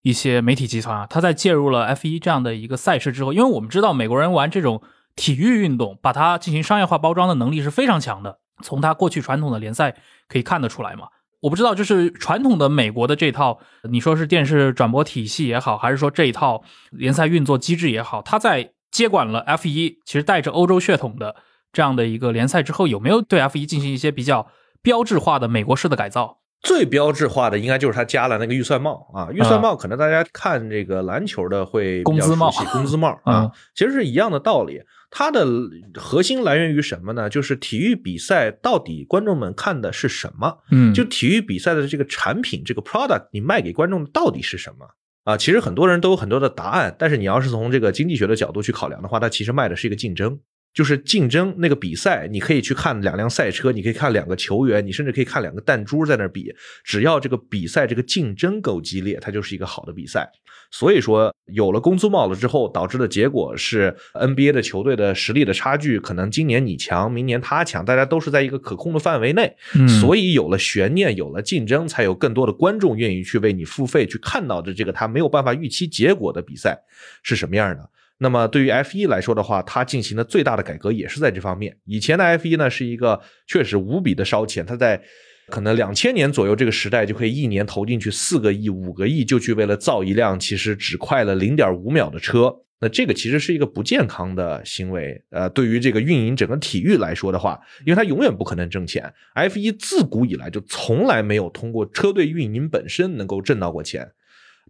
[0.03, 4.81] 一些媒体集团啊，他在介入了 F 一这样的一个赛事之后，因为我们知道美国人玩这种
[5.19, 9.97] 体育运动，把它进行商业化包装的能力是非常强的，从他过去传统的联赛
[10.29, 11.09] 可以看得出来嘛。
[11.41, 13.59] 我不知道，就是传统的美国的这套，
[13.91, 21.37] 你说是电视转播体系也好，还是说这一套联赛运作机制也好，它在接管了 F 1其实带着欧洲血统的
[21.73, 24.49] 这样的一个联赛之后，有没有对 F 1进行一些比较
[24.83, 26.39] 标志化的美国式的改造？
[26.61, 34.81] 最标志化的应该就是他加了那个预算帽啊，预算帽可能大家看这个篮球的会比较工资帽熟悉工资帽 嗯啊，其实是一样的道理。
[35.11, 35.47] 它的
[35.95, 37.31] 核心来源于什么呢？
[37.31, 40.59] 就是体育比赛到底观众们看的是什么？
[40.71, 44.87] 嗯就体育比赛的这个产品，这个 product，你卖给观众的到底是什么？
[45.25, 50.39] 啊，其实很多人都有很多的答案，但是你要是从这个经济学的角度去考量的话，它其实卖的是一个竞争。
[50.79, 56.55] 就是竞争那个比赛，你可以去看两辆赛车，你可以看两个球员，你甚至可以看两个弹珠在那儿比。
[56.85, 60.31] 只要这个比赛这个竞争够激烈，它就是一个好的比赛。
[60.71, 69.57] 所以说，有了工资帽了之后，导致的结果是 NBA 的球队的实力的差距，可能今年你强，明年他强，大家都是在一个可控的范围内。
[69.75, 76.79] 嗯所以有了悬念，有了竞争，才有更多的观众愿意去为你付费，去看到的这个他没有办法预期结果的比赛
[77.25, 77.91] 是什么样的。
[78.19, 81.77] 那么对于 F 1来说的话，它进行的最大的改革也是在这方面。
[81.85, 85.01] 以前的 F 1呢是一个确实无比的烧钱，它在
[85.49, 92.55] 可能两千年左右这个时代就可以一年投进去四个亿、五个亿，就去为了造一辆其实只快了零点五秒的车。
[92.81, 99.13] 那这个其实是一个不健康的行为，呃，对于这个运营整个体育来说的话，因为它永远不可能挣钱。
[99.35, 104.09] F 1自古以来就从来没有通过车队运营本身能够挣到过钱。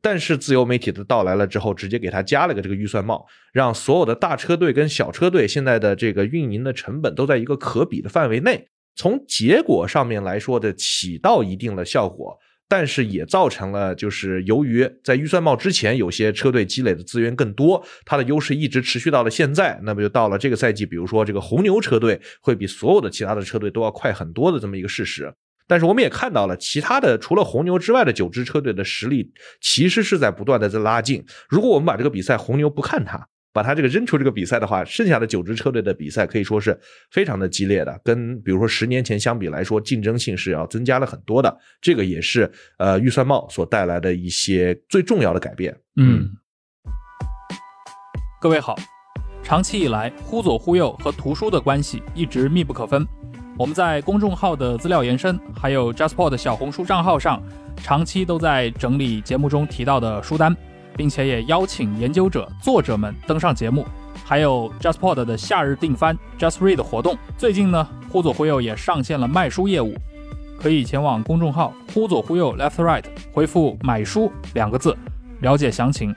[0.00, 8.68] 但是自由媒体的到来了之后，直接给他加了个这个预算帽，让所有的大车队跟小车队现在的这个运营的成本都在一个可比的范围内。
[8.94, 12.36] 从结果上面来说的起到一定的效果，
[12.68, 19.78] 但是也造成了，就是由于在预算帽之前，有些车队积累的资源更多，它的优势一直持续到了现在。
[19.84, 25.32] 那么就到了这个赛季，比如说这个红牛车队会比所有的其他的车队都要快很多的这么一个事实。
[25.68, 31.24] 但是我们也看到了，其他的除了红牛之外的九支车队的实力其实是在不断的在拉近。
[31.48, 33.28] 如果我们把这个比赛红牛不看它。
[33.50, 36.78] 把它这个扔出这个比赛的话，剩下的九支车队的比赛可以说是
[37.10, 41.58] 非常的激烈的，跟比如说十年前相比来说，竞争性是要增加了很多的。
[41.80, 45.76] 这个也是呃预算帽所带来的一些最重要的改变。
[45.96, 46.28] 嗯，
[48.40, 48.76] 各位好，
[49.42, 53.04] 长期以来，忽左忽右和图书的关系一直密不可分。
[53.58, 57.42] 我们在公众号的资料延伸，还有 JustPod 小红书账号上，
[57.76, 60.56] 长期都在整理节目中提到的书单。
[60.96, 63.86] 并且也邀请研究者、作者们登上节目，
[64.24, 67.16] 还有 JustPod 的夏日订番 Just Read 活动。
[67.36, 69.94] 最近呢，忽左忽右也上线了卖书业务，
[70.60, 74.96] 可以前往公众号“忽左忽右 Left Right” 回复“买书”两个字，
[75.40, 76.12] 了解详情。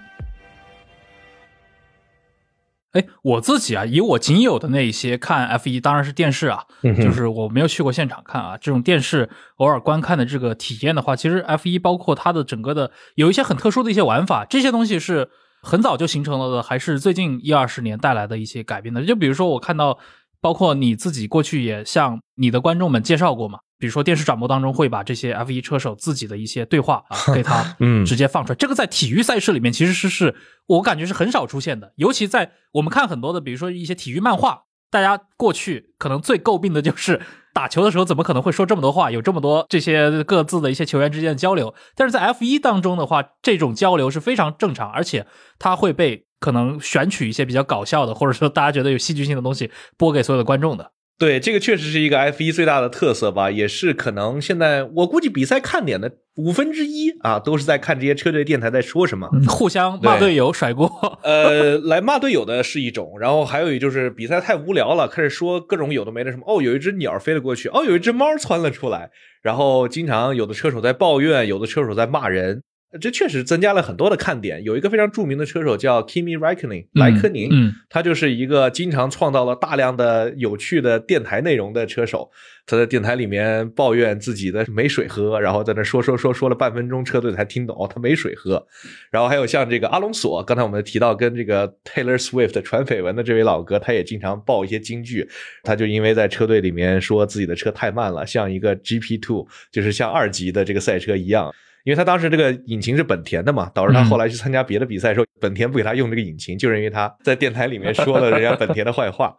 [2.91, 8.57] 哎，我自己啊，以我仅有的那些看 F 一，当然是电视啊，就是我没有去过现场看啊。
[8.57, 15.29] 这种电视偶尔观看的这个体验的话，其实 F 一包括它的整个的有一些很特殊的一些玩法，这些东西是
[15.61, 19.05] 很早就形成了的，还是最近一二十年带来的一些改变的？
[19.05, 19.97] 就比如说我看到，
[20.41, 23.59] 包括你自己过去也向你的观众们介绍过嘛。
[23.81, 28.05] 比如说电视转播当中会把这些 F1 车手自己的一些对话啊 给他嗯。
[28.05, 30.35] 直接放出来，这个在体育赛事里面其实是是
[30.67, 37.21] 我感觉是很少出现的，尤其在我们看很多的，比如说一些体育漫画，大家过去可能最诟病的就是
[37.53, 45.25] 打球的时候怎么可能会说这么多话，有这么多这些各自的一些球员之间的交流，但是在 F1 当中的话，这种交流是非常正常，而且
[45.57, 50.91] 它会被可能选取一些比较搞笑的，或者说大家觉得有戏剧性的东西播给所有的观众的。
[51.21, 60.89] 对，这个确实是一个 F 一最大的特色吧，也是可能现在我估计比赛看点的五分之一啊，都是在看这些车队电台在说什么，互相骂队友甩锅。
[61.21, 66.43] 呃，来骂队友的是一种，然后还有一就是比赛太无聊了，开始说各种有的没的什么。
[66.47, 69.11] 哦，有一只鸟飞了过去，哦，有一只猫窜了出来，
[69.43, 72.63] 然后经常有的车手在抱怨，有的车手在骂人。
[72.99, 74.63] 这确实增加了很多的看点。
[74.63, 82.29] 有一个非常著名的车手叫 Kimi r a i k o n e n 莱科宁，嗯，他就是一个经常创造了大量的有趣的电台内容的车手。
[82.67, 88.65] 他在电台里面抱怨自己的没水喝，然后在那说说说说了半分钟，车队才听懂他没水喝。
[89.09, 95.27] 然后还有像这个阿隆索，刚才我们提到跟这个 Taylor Swift 传绯闻的这位老哥，他也经常爆一些金句。
[95.63, 101.51] 他就因为在车队里面说自己的车太慢了，像一个 GP Two，就是像二级的这个赛车一样。
[101.83, 109.35] 因为他当时这个引擎是本田的嘛，导致他后来去参加别的比赛的时候，本田不给他用这个引擎，就是因为他在电台里面说了人家本田的坏话。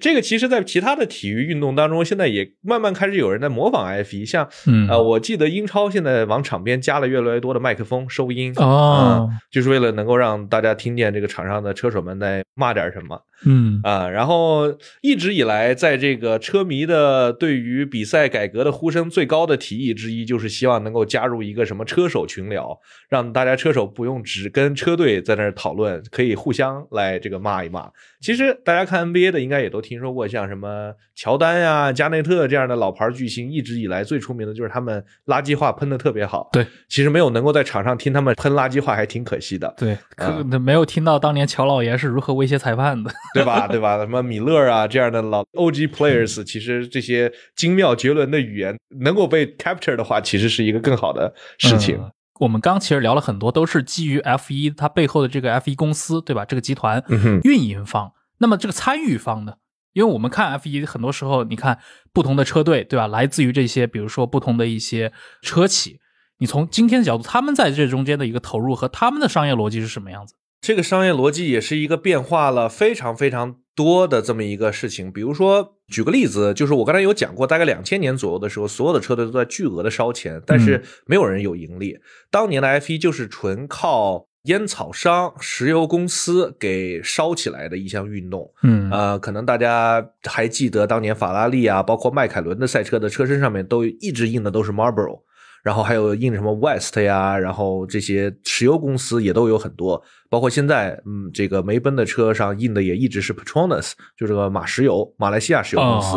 [0.00, 4.48] 这个其实，在其他的体育运动当中，现在也慢慢开始有人在模仿 F 一，像
[4.88, 13.20] 呃，我记得英超现在往场边加了越来越多的麦克风收音，哦，就是为了能够让大家听见这个场上的车手们在骂点什么。
[13.46, 14.66] 嗯啊，然后
[15.00, 22.78] 一直以来，在这个车迷的对于比赛改革的呼声最高的提议之一，就是希望能够加入一个什么车手群聊，
[23.08, 27.90] 让大家车手不用只跟车队在那儿讨论，可以互相来这个骂一骂。
[28.20, 36.50] 其实大家看 NBA 的，应该也都听说过，像什么乔丹呀、加内特这样的老牌巨星，一直以来最出名的就是他们垃圾话喷的特别好。
[36.52, 39.72] 对，其实没有能够在场上听他们喷垃圾话，还挺可惜的。
[39.78, 43.10] 对，可没有听到当年乔老爷是如何威胁裁判的。
[43.32, 43.66] 对吧？
[43.66, 43.98] 对吧？
[43.98, 51.98] 什么米勒啊这样的老 OG players，其实这些精妙绝伦的语言能够被 capture 的话，其实是一个更好的事情。
[52.40, 56.44] 我们刚其实聊了很多，都是基于 F 一它背后的这个 F 一公司，对吧？
[56.46, 57.04] 这个集团
[57.44, 58.12] 运营方。
[58.38, 59.56] 那么这个参与方呢？
[59.92, 61.78] 因为我们看 F 一很多时候，你看
[62.14, 63.06] 不同的车队，对吧？
[63.06, 65.12] 来自于这些，比如说不同的一些
[65.42, 66.00] 车企。
[66.38, 70.34] 你从今天的角度，他们在这中间的一个投入和他们的商业逻辑是什么样子？
[70.62, 75.10] 这个商业逻辑也是一个变化了非常非常多的这么一个事情。
[75.10, 81.98] 比如说，举个例子，就是我刚才有讲过，大概两千年左右的时候，所有的车队都在巨额的烧钱，但是没有人有盈利。
[82.30, 88.52] 当年的 F 一就是纯靠烟草商、石油公司给烧起来的一项运动。
[88.62, 95.22] 嗯，呃，可能大家还记得当年法拉利啊，包括迈凯伦的赛车的车身上面都一直印的都是 Marlboro。
[95.62, 106.16] 然后还有印什么 West 呀，然后这些石油公司也都有很多，包括现在，嗯，这个梅奔的车上印的也一直是 Petronas，就这个马石油，马来西亚石油公司。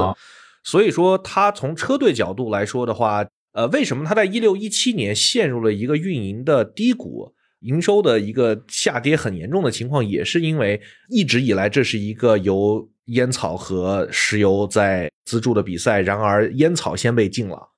[0.63, 17.72] 所以说，它从车队角度来说的话，呃，为什么它在一六一七年陷入了一个运营的低谷，营收的一个下跌很严重的情况，也是因为一直以来这是一个由烟草和石油在资助的比赛，然而烟草先被禁了。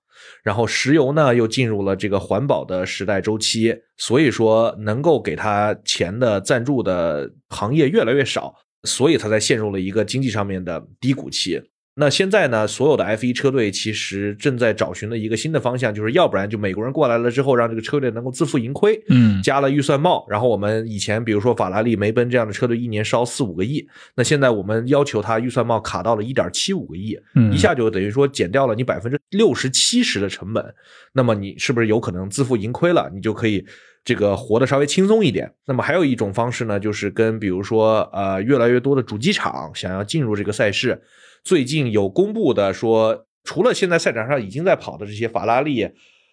[0.46, 11.60] 然后石油呢又进入了这个环保的时代周期，所以说能够给他钱的赞助的行业越来越少，所以他才陷入了一个经济上面的低谷期。
[11.98, 30.76] 那现在呢，所有的 F 一车队其实正在找寻的一个新的方向，就是要不然就美国人过来了之后，让这个车队能够自负盈亏，嗯加了预算帽，然后我们以前比如说法拉利、梅奔这样的车队一年烧四五个亿，那现在我们要求他预算帽卡到了一点七五个亿，嗯一下就等于说减掉了你百分之六十七十的成本，
[31.14, 33.10] 那么你是不是有可能自负盈亏了？
[33.16, 33.66] 你就可以
[34.04, 35.50] 这个活得稍微轻松一点。
[35.66, 41.02] 那么还有一种方式呢，就是跟比如说呃越来越多的主机厂想要进入这个赛事，
[41.46, 45.88] 最近有公布的说，除了现在赛场上已经在跑的这些法拉利、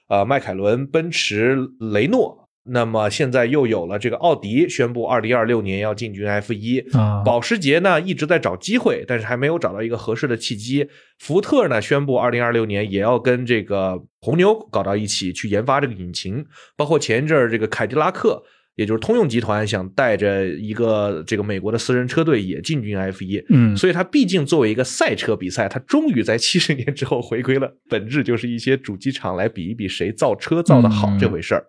[0.08, 1.56] 呃迈凯伦、奔驰、
[1.92, 2.48] 雷诺。
[2.64, 10.88] 那么现在又有了这个奥迪宣布，二零二六年要进军 F 一、啊保时捷呢一直在找机会，但是还没有找到一个合适的契机。
[11.18, 16.46] 福特呢宣布，二零二六年也要跟这个红牛搞到一起去研发这个引擎。
[16.76, 18.44] 包括前一阵儿这个凯迪拉克，
[18.74, 23.44] 也就是通用集团想带着一个这个美国的私人车队也进军 F 一。
[23.48, 31.64] 嗯所以它毕竟作为一个赛车比赛，它终于在七十年之后回归了本质，就是一些主机厂来比一比谁造车造的好嗯这回事儿。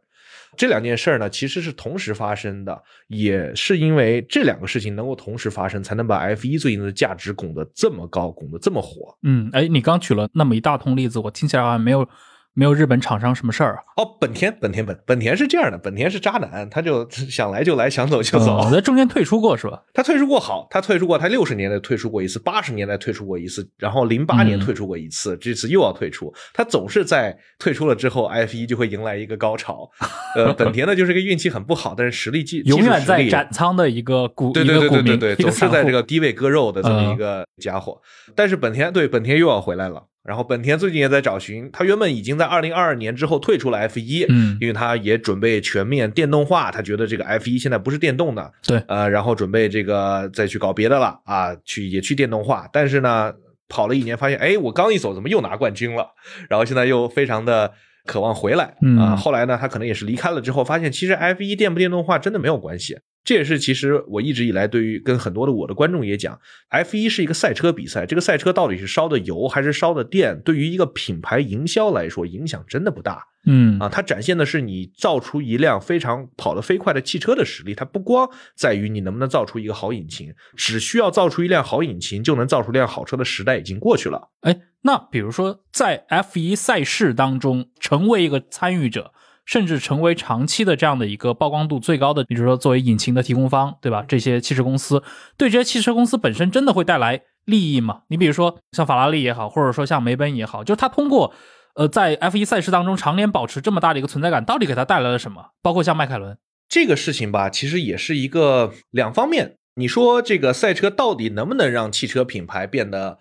[0.56, 9.18] 这两件事儿呢，其实是同时发生的，也是因为这两个事情能够同时发生，才能把 F 一最近的价值拱得这么高，拱得这么火。
[9.24, 12.08] 嗯，哎，你刚举了那么一大通例子，我听起来好像没有
[12.54, 13.84] 没有日本厂商什么事儿啊。
[13.98, 18.58] 哦，本田，本田本本田是这样的，本田是渣男，他就想来就来，想走就走。
[18.58, 19.82] 哦在中间退出过是吧？
[19.94, 26.34] 他退出过好，他退出过，他六十年代退出过一次，八十年代退出过一次，然后零八年嗯退出过一次，这次又要退出。
[26.54, 29.90] 他总是在退出了之后，F 一就会迎来一个高潮。
[30.36, 38.00] 呃，本田呢就是个运气很不好，但是实力技永远在技术实力斩仓的一个股对对对对对对，总是在这个低位割肉的这么嗯一个家伙。
[38.36, 53.34] 但是本田对本田又要回来了，然后本田最近也在找寻，他原本已经在二零二二年之后退出了 F 一、嗯因为他也准备全面电动化，他觉得这个 F 一现在不是电动的，对呃，然后准备这个再去搞别的了啊，去也去电动化，但是呢，
[53.68, 56.08] 跑了一年发现，哎，我刚一走怎么又拿冠军了？
[56.50, 57.74] 然后现在又非常的。
[58.06, 59.16] 渴望回来嗯啊！
[59.16, 62.98] 后来呢，他可能也是离开了之后，发现其实 F 一电不电动化真的没有关系。
[63.24, 73.26] 这也是其实我一直以来对于跟很多的我的观众也讲，F 一是一个赛车比赛，这个赛车到底是烧的油还是烧的电，对于一个品牌营销来说影响真的不大。
[73.46, 77.76] 嗯啊，它展现的是你造出一辆非常跑得飞快的汽车的实力。
[77.76, 84.30] 它不光在于你能不能造出一个好引擎，只需要造出一辆好引擎就能造出辆好车的时代已经过去了。
[84.42, 89.12] 哎，那比如说在 F 一赛事当中，成为一个参与者，
[89.46, 94.06] 甚至成为长期的这样的一个曝光度最高的，比如说作为引擎的提供方，对吧？
[94.08, 95.04] 这些汽车公司
[95.38, 98.04] 对这些汽车公司本身真的会带来利益吗？
[98.08, 101.34] 你比如说像法拉利也好，或者说像梅奔也好，就是它通过
[101.76, 105.48] 呃在 F 一赛事当中常年保持这么大的一个存在感，到底给它带来了什么？
[105.62, 106.38] 包括像迈凯伦，
[106.70, 109.56] 这个事情吧，其实也是一个两方面。
[109.76, 113.18] 你说这个赛车到底能不能让汽车品牌变得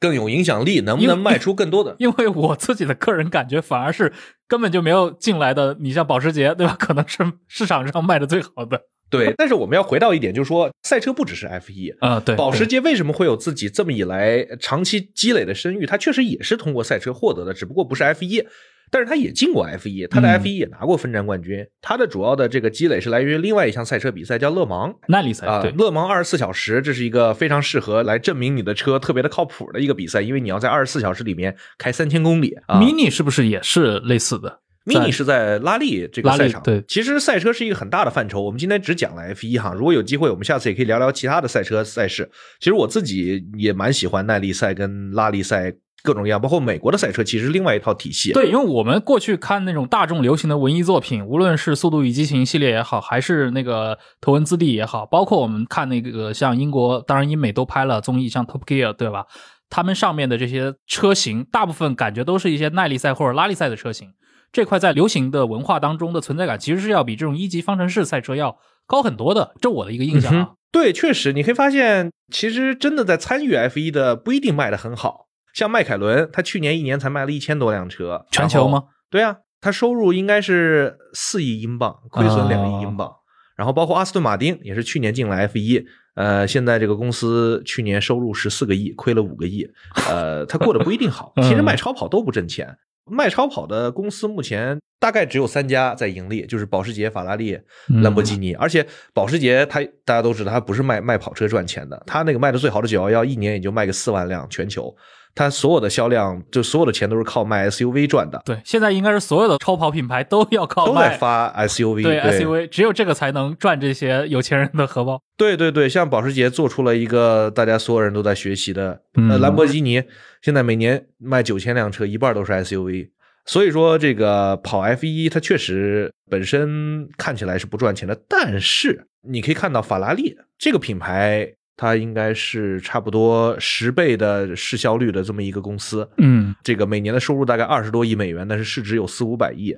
[0.00, 1.94] 更有影响力，能不能卖出更多的？
[1.98, 4.12] 因为我自己的个人感觉，反而是
[4.48, 5.76] 根本就没有进来的。
[5.78, 6.74] 你像保时捷，对吧？
[6.78, 8.80] 可能是市场上卖的最好的。
[9.10, 15.84] 对，但是我们要回到一点，就是说赛车不只是 F 一、啊、对，保时捷为什么会有自己这么以来长期积累的声誉？
[15.84, 18.44] 它确实也是通过赛车获得的，只不过不是 F 一，
[18.90, 21.64] 但是他也进过 F 一，他的嗯 F 一也拿过分站冠军。
[21.80, 24.94] 他的主要的这个积累是来源于另外一项赛车比赛，叫勒芒。
[25.08, 32.80] 耐力赛，啊，对，勒芒二十四小时，这是一个非常适合来证明你的车特别的靠谱的一个比赛，因为你要在二十四小时里面开三千公里啊。
[32.80, 38.42] mini 是不是也是类似的？mini 是在拉力这个赛场，对其实赛车是一个很大的范畴。
[38.42, 42.28] 我们今天只讲了 F 一哈，如果有机会，我们下次也可以聊聊其他的赛车赛事。
[42.58, 45.72] 其实我自己也蛮喜欢耐力赛跟拉力赛
[46.02, 48.32] 各种各样，包括美国的赛车，其实是另外一套体系。
[48.32, 59.26] 对，因为我们过去看那种大众流行的文艺作品，无论是《速度与激情》系列也好，还是那个《头文字 D》也好，包括我们看那个像英国，当然英美都拍了综艺，像 Top Gear，对吧？
[59.68, 64.08] 他们上面的这些车型，大部分感觉都是一些耐力赛或者拉力赛的车型。
[64.52, 69.54] 这块在流行的文化当中的存在感，其实是要比这种一级方程式赛车要高很多的。
[69.60, 70.50] 这我的一个印象啊。
[70.72, 75.28] 对，确实你可以发现，其实真的在参与 F 一的不一定卖的很好。
[75.54, 78.84] 像迈凯伦，他去年一年才卖了一千多辆车，全球吗？
[79.10, 83.12] 对啊，他收入应该是四亿英镑，亏损两亿英镑。
[83.56, 85.84] 然后包括阿斯顿马丁也是去年进了 F 一，
[86.14, 89.68] 呃，现在这个公司去年收入十四个亿，亏了五个亿，
[90.08, 91.34] 呃，他过得不一定好。
[91.42, 97.58] 其实卖超跑都不挣钱，卖超跑的公司目前大概只有三家在盈利，就是保时捷、法拉利、
[98.02, 98.54] 兰博基尼。
[98.54, 104.94] 而且保时捷它大家都知道，它不是卖卖跑车赚钱的，它那个卖的最好的911一年也就卖个四万辆全球。
[105.34, 115.22] 它所有的销量，就所有的钱都是靠卖 SUV 赚的，对，现在应该是所有的超跑品牌都要靠都卖在发 SUV，对 SUV，只有这个才能赚这些有钱人的荷包。
[115.36, 120.02] 对对对，像保时捷做出了一个大家所有人都在学习的，兰博基尼
[120.42, 123.10] 现在每年卖九千辆车，一半都是 SUV。
[123.46, 139.74] 所以说，这个跑 F 一它确实本身看起来是不赚钱的，但是你可以看到法拉利这个品牌，它应该是差不多十倍的市销率的这么一个公司，嗯，这个每年的收入大概二十多亿美元，但是市值有四五百亿。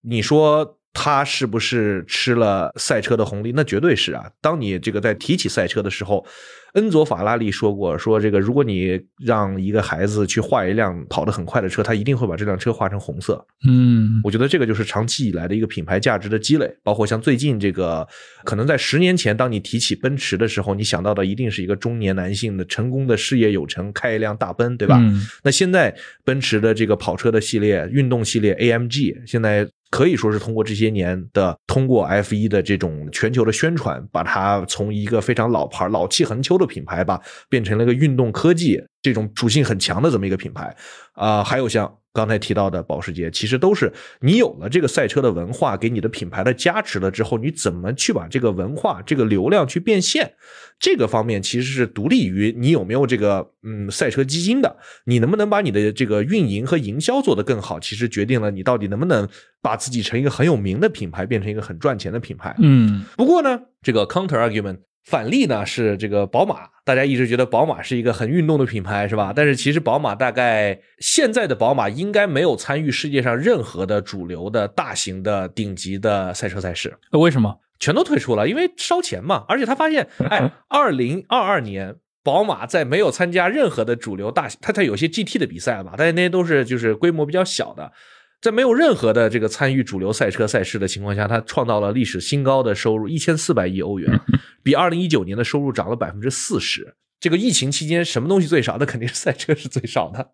[0.00, 3.52] 你说它是不是吃了赛车的红利？
[3.54, 4.28] 那绝对是啊！
[4.40, 6.26] 当你这个在提起赛车的时候，
[6.74, 13.44] 恩佐法拉利说过，说这个如果你让一个孩子去画一辆跑得很快的车，他一定会把这辆车画成红色。
[13.66, 18.06] 嗯，我觉得这个就是长期以来的一个品牌价值的积累，包括像最近这个，
[18.44, 24.98] 可能在十年前，当你提起奔驰的时候，你想到的一定是一个中年男性的成功的事业有成，开一辆大奔，对吧？
[25.00, 25.94] 嗯那现在
[26.24, 40.74] 奔驰的这个跑车的系列、运动系列 AMG，现在可以说是通过这些年的通过 F 一的这种全球的宣传，把它从一个非常老牌、老气横秋的品牌吧，变成了一个运动科技这种属性很强的这么一个品牌。
[41.12, 50.32] 啊、还有像刚才提到的保时捷，其实都是你有了这个赛车的文化，给你的品牌的加持了之后，你怎么去把这个文化、这个流量去变现？
[50.78, 59.28] 这个方面其实是独立于你有没有这个嗯赛车基金的，你能不能把你的这个运营和营销做得更好，其实决定了你到底能不能
[59.60, 62.54] 把自己成一个很有名的品牌，变成一个很赚钱的品牌。
[62.58, 69.32] 嗯不过呢，这个 counter argument 反例呢是这个宝马，大家一直觉得宝马是一个很运动的品牌，是吧？
[69.34, 76.98] 但是其实宝马大概现在的宝马应该没有参与世界上任何的主流的大型的顶级的赛车赛事。
[77.12, 77.60] 为什么？
[77.78, 79.44] 全都退出了，因为烧钱嘛。
[79.48, 81.94] 而且他发现，哎，二零二二年
[82.24, 87.92] 宝马在没有参加任何的主流大，它它有些 GT 的比赛嘛，但是那些都是就是规模比较小的，
[88.40, 94.20] 在没有任何的这个参与主流赛车赛事的情况下，他创造了历史新高的收入，一千四百亿欧元，
[94.62, 96.94] 比二零一九年的收入涨了百分之四十。
[97.18, 98.76] 这个疫情期间，什么东西最少？
[98.78, 100.32] 那肯定是赛车是最少的。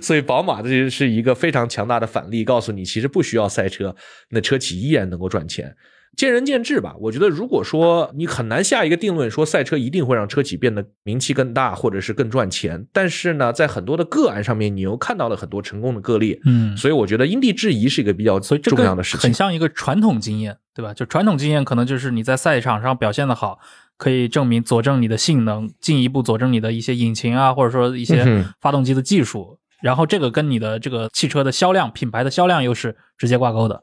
[0.00, 3.96] 所以宝马这是一个非常强大的反例，告诉你其实不需要赛车，
[4.30, 5.74] 那车企依然能够赚钱。
[6.16, 6.94] 见仁见智吧。
[7.00, 12.86] 我觉得，如果说你很难下一个定论，说赛车一定会让车企变得名气更大，或者是更赚钱。
[12.92, 16.40] 但是呢，在很多的个案上面，你又看到了很多成功的个例。
[16.44, 19.32] 嗯，所以我觉得因地制宜是一个比较所以这个重要的事情很。
[19.32, 20.92] 像一个传统经验，对吧？
[20.92, 23.58] 就传统经验可能就是你在赛场上表现的好，
[23.96, 29.58] 可以证明佐证你的性能，进一步佐证你的一些引擎啊，或者说一嗯些发动机的技术。
[29.82, 33.82] 然后这个跟你的这个汽车的销量、品牌的销量又是直接挂钩的。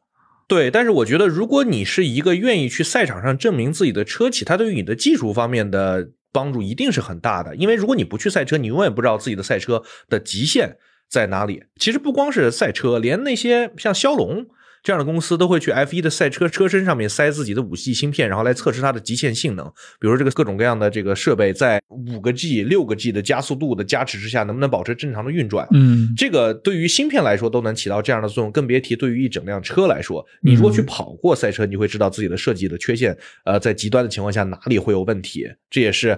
[0.49, 7.55] 对，但是我觉得，如果你是一个愿意去赛场上证明自己的车企，它对于你的技术方面的帮助一定是很大的。
[7.55, 10.77] 因为如果你不去赛车，你永远不知道自己的赛车的极限
[11.07, 11.65] 在哪里。
[11.79, 14.47] 其实不光是赛车，连那些像骁龙
[14.83, 19.65] 这样的公司都会去 F1 的赛车车身上面塞自己的五 G 芯片，然后来测试它的极限性能。
[19.99, 25.67] 比如说这个各种各样的这个设备，在五个 G、六个 G 的加速度的加持之下，能不能保持正常的运转？
[25.71, 30.25] 嗯这个对于芯片来说都能起到这样的作用，更别提对于一整辆车来说。
[30.41, 35.45] 你如果去跑过赛车，你会知道自己的设计的缺陷，呃，在极端的情况下哪里会有问题。
[35.69, 36.17] 这也是，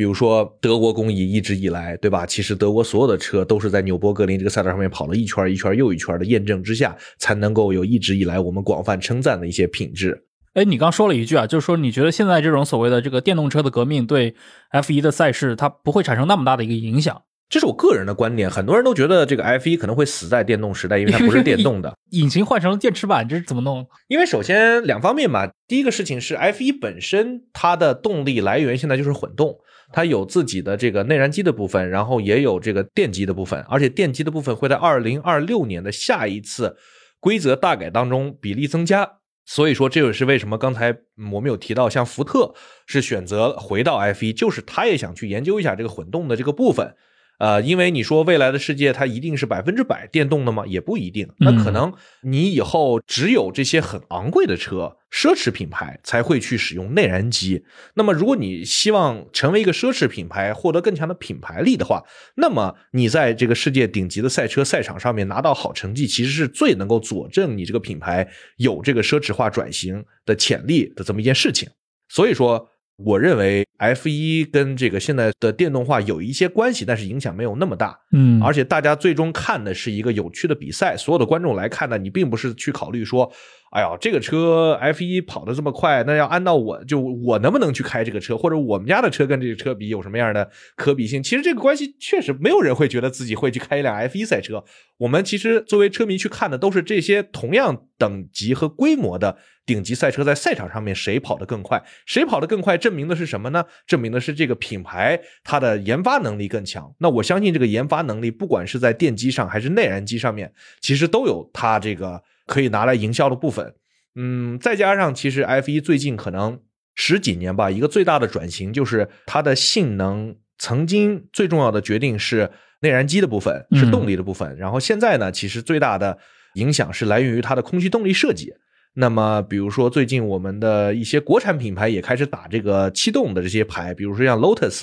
[0.00, 2.24] 比如说德国工艺一直以来，对吧？
[2.24, 10.24] 其实德国所有的车都是在纽博格林这个赛道上面跑了一圈一圈又一圈的验证之下，才能够有一直以来我们广泛称赞的一些品质。
[10.54, 14.34] 哎，你刚说了一句啊，就是说你觉得现在这种所谓的这个电动车的革命对
[14.70, 17.20] F 一的赛事它不会产生那么大的一个影响，
[17.50, 21.92] 这是我个人的观点，很多人都觉得这个 F 一可能会死在电动时代，因为它不是 电动的。
[22.10, 23.84] 引擎换成了电池板，这是怎么弄？
[24.06, 29.58] 因为首先两方面吧，第一个事情是 F 一本身它的动力来源现在就是混动，
[29.92, 36.76] 它有自己的这个内燃机的部分，然后也有这个电机的部分，而且电机的部分会在二零二六年的下一次
[37.18, 39.16] 规则大改当中比例增加。
[39.44, 42.54] 所以说，这也是为什么刚才嗯我们有提到，像福特
[42.86, 46.94] 是选择回到 F 一就是他也想去研究一下这个混动的这个部分。
[47.40, 50.62] 呃，因为你说未来的世界它一定是百分之百电动的吗？
[50.66, 51.26] 也不一定。
[51.38, 51.90] 那可能
[52.22, 57.64] 你以后只有这些很昂贵的车，奢侈品牌才会去使用内燃机。
[57.94, 62.04] 那么，如果你希望成为一个奢侈品牌，获得更强的品牌力的话，
[62.36, 68.28] 那么你在这个世界顶级的赛车赛场上面拿到好成绩，其实是最能够佐证你这个品牌
[68.58, 71.66] 有这个奢侈化转型的潜力的这么一件事情。
[72.10, 72.68] 所以说，
[73.04, 77.98] 我认为 F 一跟这个现在的电动化有一些关系，但是影响没有那么大。
[78.12, 83.30] 嗯，而且大家最终看的是一个有趣的比赛，所有的观众来看呢，你并不是去考虑说，
[83.70, 91.22] 哎呀，这个车 F 一跑得这么快，那要按照我就我能不能去开这个车，或者我们家的车跟这个车比有什么样的可比性？
[91.22, 94.62] 其实这个关系确实没有人会觉得自己会去开一辆 F 一赛车。
[94.98, 99.38] 我们其实作为车迷去看的都是这些同样等级和规模的
[99.72, 103.64] 顶级赛车在赛场上面谁跑得更快，谁跑得更快，证明的是什么呢？
[103.86, 106.92] 证明的是这个品牌它的研发能力更强。
[106.98, 113.72] 那我相信这个研发能力，不管是在电机上还是内燃机上面，其实都有它这个可以拿来营销的部分。
[114.16, 116.60] 嗯，再加上其实 F 一最近可能
[116.96, 122.50] 十几年吧，一个最大的转型就是它的性能，曾经最重要的决定是
[122.80, 124.56] 内燃机的部分，是动力的部分。
[124.56, 126.18] 然后现在呢，其实最大的
[126.54, 128.52] 影响是来源于它的空气动力设计。
[128.94, 134.82] 那么，比如说最近我们的一些国产品牌也开始打这个气动的这些牌，比如说像 Lotus。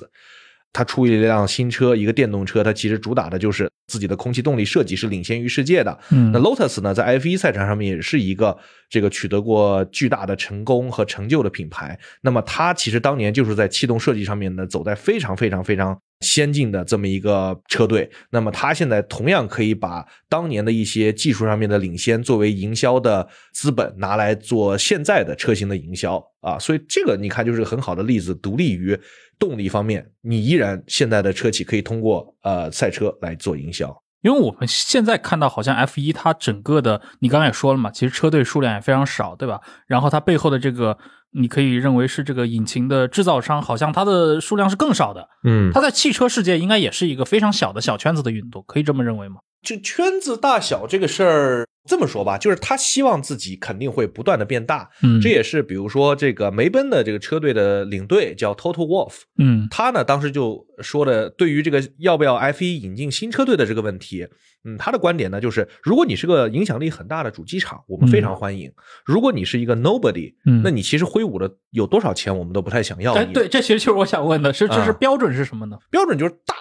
[0.73, 5.97] 它出一辆新车，一个电动车，它其实主打的就是自己的空气动力设计是领先于世界的。
[6.11, 8.55] 嗯，那 Lotus 呢，在 F1 赛场上面也是一个
[8.87, 11.97] 这个取得过巨大的成功和成就的品牌。
[12.21, 18.09] 那么它其实当年就是在气动设计上面呢，走在非常非常非常先进的这么一个车队。
[18.29, 26.57] 那么他现在同样可以把当年的一些技术上面的领先作为营销的资本拿来做现在的车型的营销啊。
[26.59, 28.99] 所以这个你看就是很好的例子，独立于。
[29.39, 39.61] 动力方面，你依然现在的车企可以通过呃赛车来做营销，因为我们现在看到好像 F 一它整个的，你刚才也说了嘛，其实车队数量也非常少，对吧？
[39.85, 40.97] 然后它背后的这个，
[41.31, 45.29] 你可以认为是这个引擎的制造商，好像它的数量是更少的。
[45.43, 49.37] 嗯，它在汽车世界应该也是一个非常小的小圈子的运动，可以这么认为吗？
[49.61, 51.67] 就圈子大小这个事儿。
[51.87, 64.27] 这么说吧，就是他希望自己肯定会不断的变大，嗯，这也是比如说这个梅奔的这个车队的领队叫 Toto Wolff，嗯，他呢当时就说的，对于这个要不要 F 一引进新车队的这个问题，
[64.67, 68.69] 嗯，他的观点呢就是，如果你是个影响力很大的主机厂，我们非常欢迎；
[69.05, 73.13] 如果你是一个 Nobody，嗯，那你其实挥舞的有多少钱，我们都不太想要。
[73.13, 75.77] 哎，对，这其实就是我想问的，是这是标准是什么呢？
[75.89, 76.55] 标准就是大，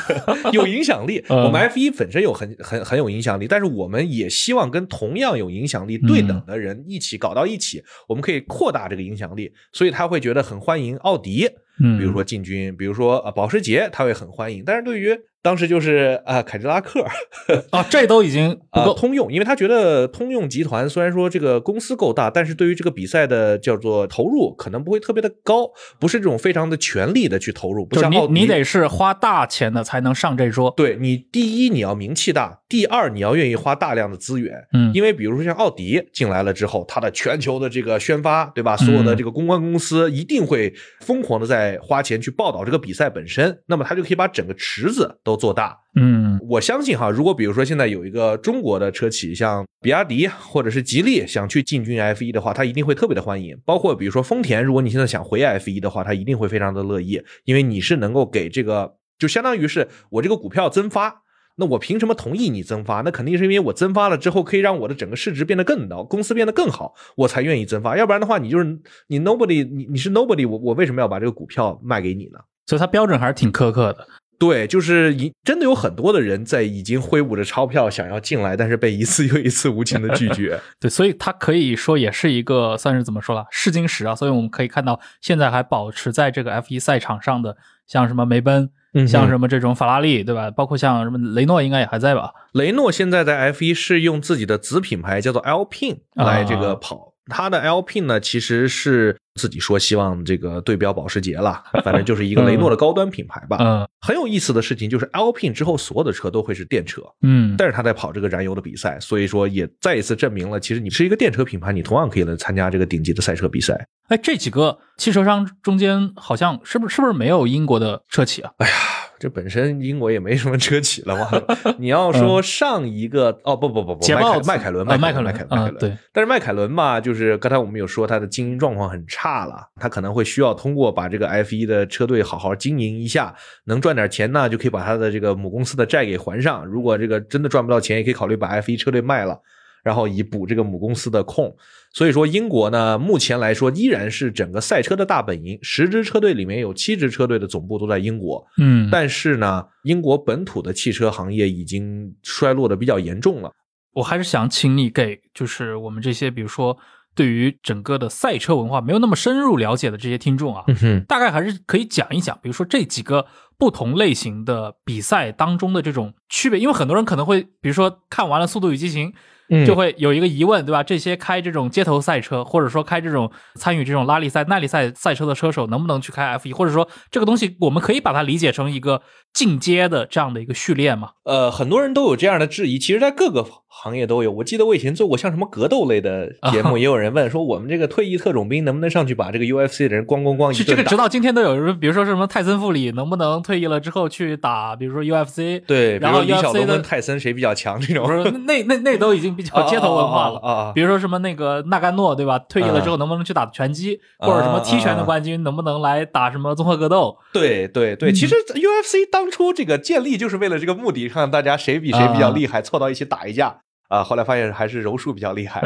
[0.52, 1.22] 有影响力。
[1.28, 5.42] 我们 F 一本身有很很很有影响力，但是我们也希望跟同样有。
[5.42, 11.48] 有影响力对等的人一起搞到一起，我们可以扩大这个影响力，所以他会觉得很欢迎奥迪，
[11.82, 14.62] 嗯，比如说进军，比如说呃保时捷，他会很欢迎。
[14.64, 17.04] 但是对于当时就是啊，凯迪拉克
[17.70, 25.68] 啊，这都已经不够通用，因为他觉得通用集团虽然说这个公司够大，但是对于这个比赛的叫做投入可能不会特别的高，
[25.98, 30.72] 不是这种非常的全力的去投入，不像你你得是花大钱的才能上这桌。
[30.76, 38.76] 对你第一你要名气大，第二你要愿意花大量的资源，嗯，因为比如说像奥迪进来了之后，它的全球的这个宣发，对吧？
[38.76, 45.78] 所有的这个公关公司一定会疯狂的在花钱去报道这个比赛本身，那么他就可以把整个池子都做大。
[45.94, 53.58] 嗯，我相信哈，如果比如说现在有一个中国的车企，像比亚迪或者是吉利想去进军 F 一的话，他一定会特别的欢迎。
[53.64, 61.22] 包括比如说丰田，如果你现在想回 F 一的话，他一定会非常的乐意，因为你是能够给这个，就相当于是我这个股票增发，
[61.56, 63.02] 那我凭什么同意你增发？
[63.02, 67.98] 那肯定是因为我增发了之后，可以让我的整个市值变得更高，公司变得更好，我才愿意增发。
[67.98, 68.64] 要不然的话，你就是
[69.08, 72.38] 你 nobody，你你是 nobody，我我为什么要把这个股票卖给你呢？
[72.64, 74.08] 所以它标准还是挺苛刻的。
[74.42, 80.58] 对，就是一真的有很多的人在已经挥舞着钞票想要进来，但是被一次又一次无情的拒绝。
[80.80, 84.16] 对，所以它可以说也是一个算是怎么说了试金石啊。
[84.16, 88.68] 所以我们可以看到，现在还保持在这个 F 一赛场上的，像什么梅奔，
[89.06, 90.50] 像什么这种法拉利，对吧？
[90.50, 92.32] 包括像什么雷诺，应该也还在吧？
[92.52, 99.16] 雷诺现在在 F 一是用自己的子品牌叫做 Alpine 来这个跑，它的 Alpine 呢其实是。
[99.40, 103.56] 自己说希望这个对标保时捷了，反正就是一个雷诺的高端品牌吧。
[103.60, 107.00] 嗯，很有意思的事情就是 Alpine 之后所有的车都会是电车。
[107.22, 113.88] 嗯，但是他在跑这个燃油的比赛，所以说也再一次证明了，其实你是一个电车品牌，你同样可以来参加这个顶级的赛车比赛。
[114.08, 118.50] 哎，这几个汽车商中间好像是不是是不是没有英国的车企啊？
[118.58, 118.74] 哎呀，
[119.22, 121.30] 这本身英国也没什么车企了嘛。
[121.78, 124.06] 你要说上一个哦不不不不，
[124.44, 125.96] 迈凯伦，迈迈凯伦，迈凯伦，对。
[126.12, 129.22] 但是迈凯伦嘛，就是刚才我们有说它的经营状况很差。
[129.22, 133.32] 差了，它可能会需要通过把这个 F 一的车队好好经营一下，
[133.66, 136.66] 能赚点钱呢，就可以把它的这个母公司的债给还上。
[136.66, 139.40] 如果这个真的赚不到钱，也可以考虑把 F 一车队卖了，
[139.84, 141.54] 然后以补这个母公司的空。
[141.92, 148.44] 所以说，英国呢，目前来说依然是整个赛车的大本营，十支车队里面有七支车队的总部都在英国。
[148.58, 153.52] 嗯，但是呢，英国本土的汽车行业已经衰落的比较严重了。
[153.92, 156.76] 我还是想请你给，就是我们这些，比如说。
[157.14, 163.26] 对于整个的赛车文化没有那么深入了解的这些听众啊，嗯哼，大概还是可以讲一讲，比如说这几个
[163.58, 169.10] 不同类型的比赛当中的这种区别，因为很多人可能会，比如说看完了《速度与激情》。
[169.54, 170.82] 嗯就会有一个疑问，对吧？
[170.82, 179.02] 这些开这种街头赛车，或者说开这种参与这种拉力赛、耐力赛赛车的车手，能不能去开 F 1或者说这个东西，我们可以把它理解成一个
[179.34, 181.10] 进阶的这样的一个序列吗？
[181.24, 183.42] 呃，很多人都有这样的质疑，其实，在各个
[183.82, 184.30] 行业都有。
[184.30, 190.64] 我记得我以前做过像什么格斗类的节目，啊也有人问说，我们这个退役特种兵能不能上去把这个 UFC 的人咣咣咣一顿打？
[190.64, 198.12] 这这个直到今天都有人，比如说什么泰森·富里能不能退役了之后去打，比如说 UFC，对，比然后李小龙跟泰森谁比较强这种不。
[198.12, 200.38] 是那那那都已经比较街头文化了。
[200.38, 202.38] 啊比如说什么那个纳甘诺，对吧？
[202.38, 207.16] 退役了之后能不能去打拳击，或者什么踢拳的冠军能不能来打什么综合格斗？
[207.32, 213.60] 对对对，嗯其实 UFC 当初这个建立就是为了这个目的，看大家谁比谁比较厉害，凑到一起打一架
[213.92, 214.02] 啊。
[214.02, 215.62] 后来发现还是柔术比较厉害。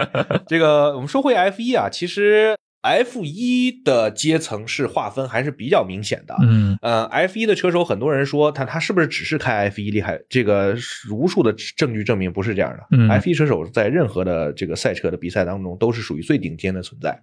[0.47, 6.37] 这个我们说回 F 一啊，其实 F 一的阶层是划分还是比较明显的。
[6.43, 10.20] 嗯呃，F 一的车手，很多人说他他是不是只是开 F 一厉害？
[10.29, 10.77] 这个
[11.11, 12.87] 无数的证据证明不是这样的。
[12.93, 17.20] 嗯 F 一车手在任何的这个赛车的比赛当中都是属于最顶尖的存在，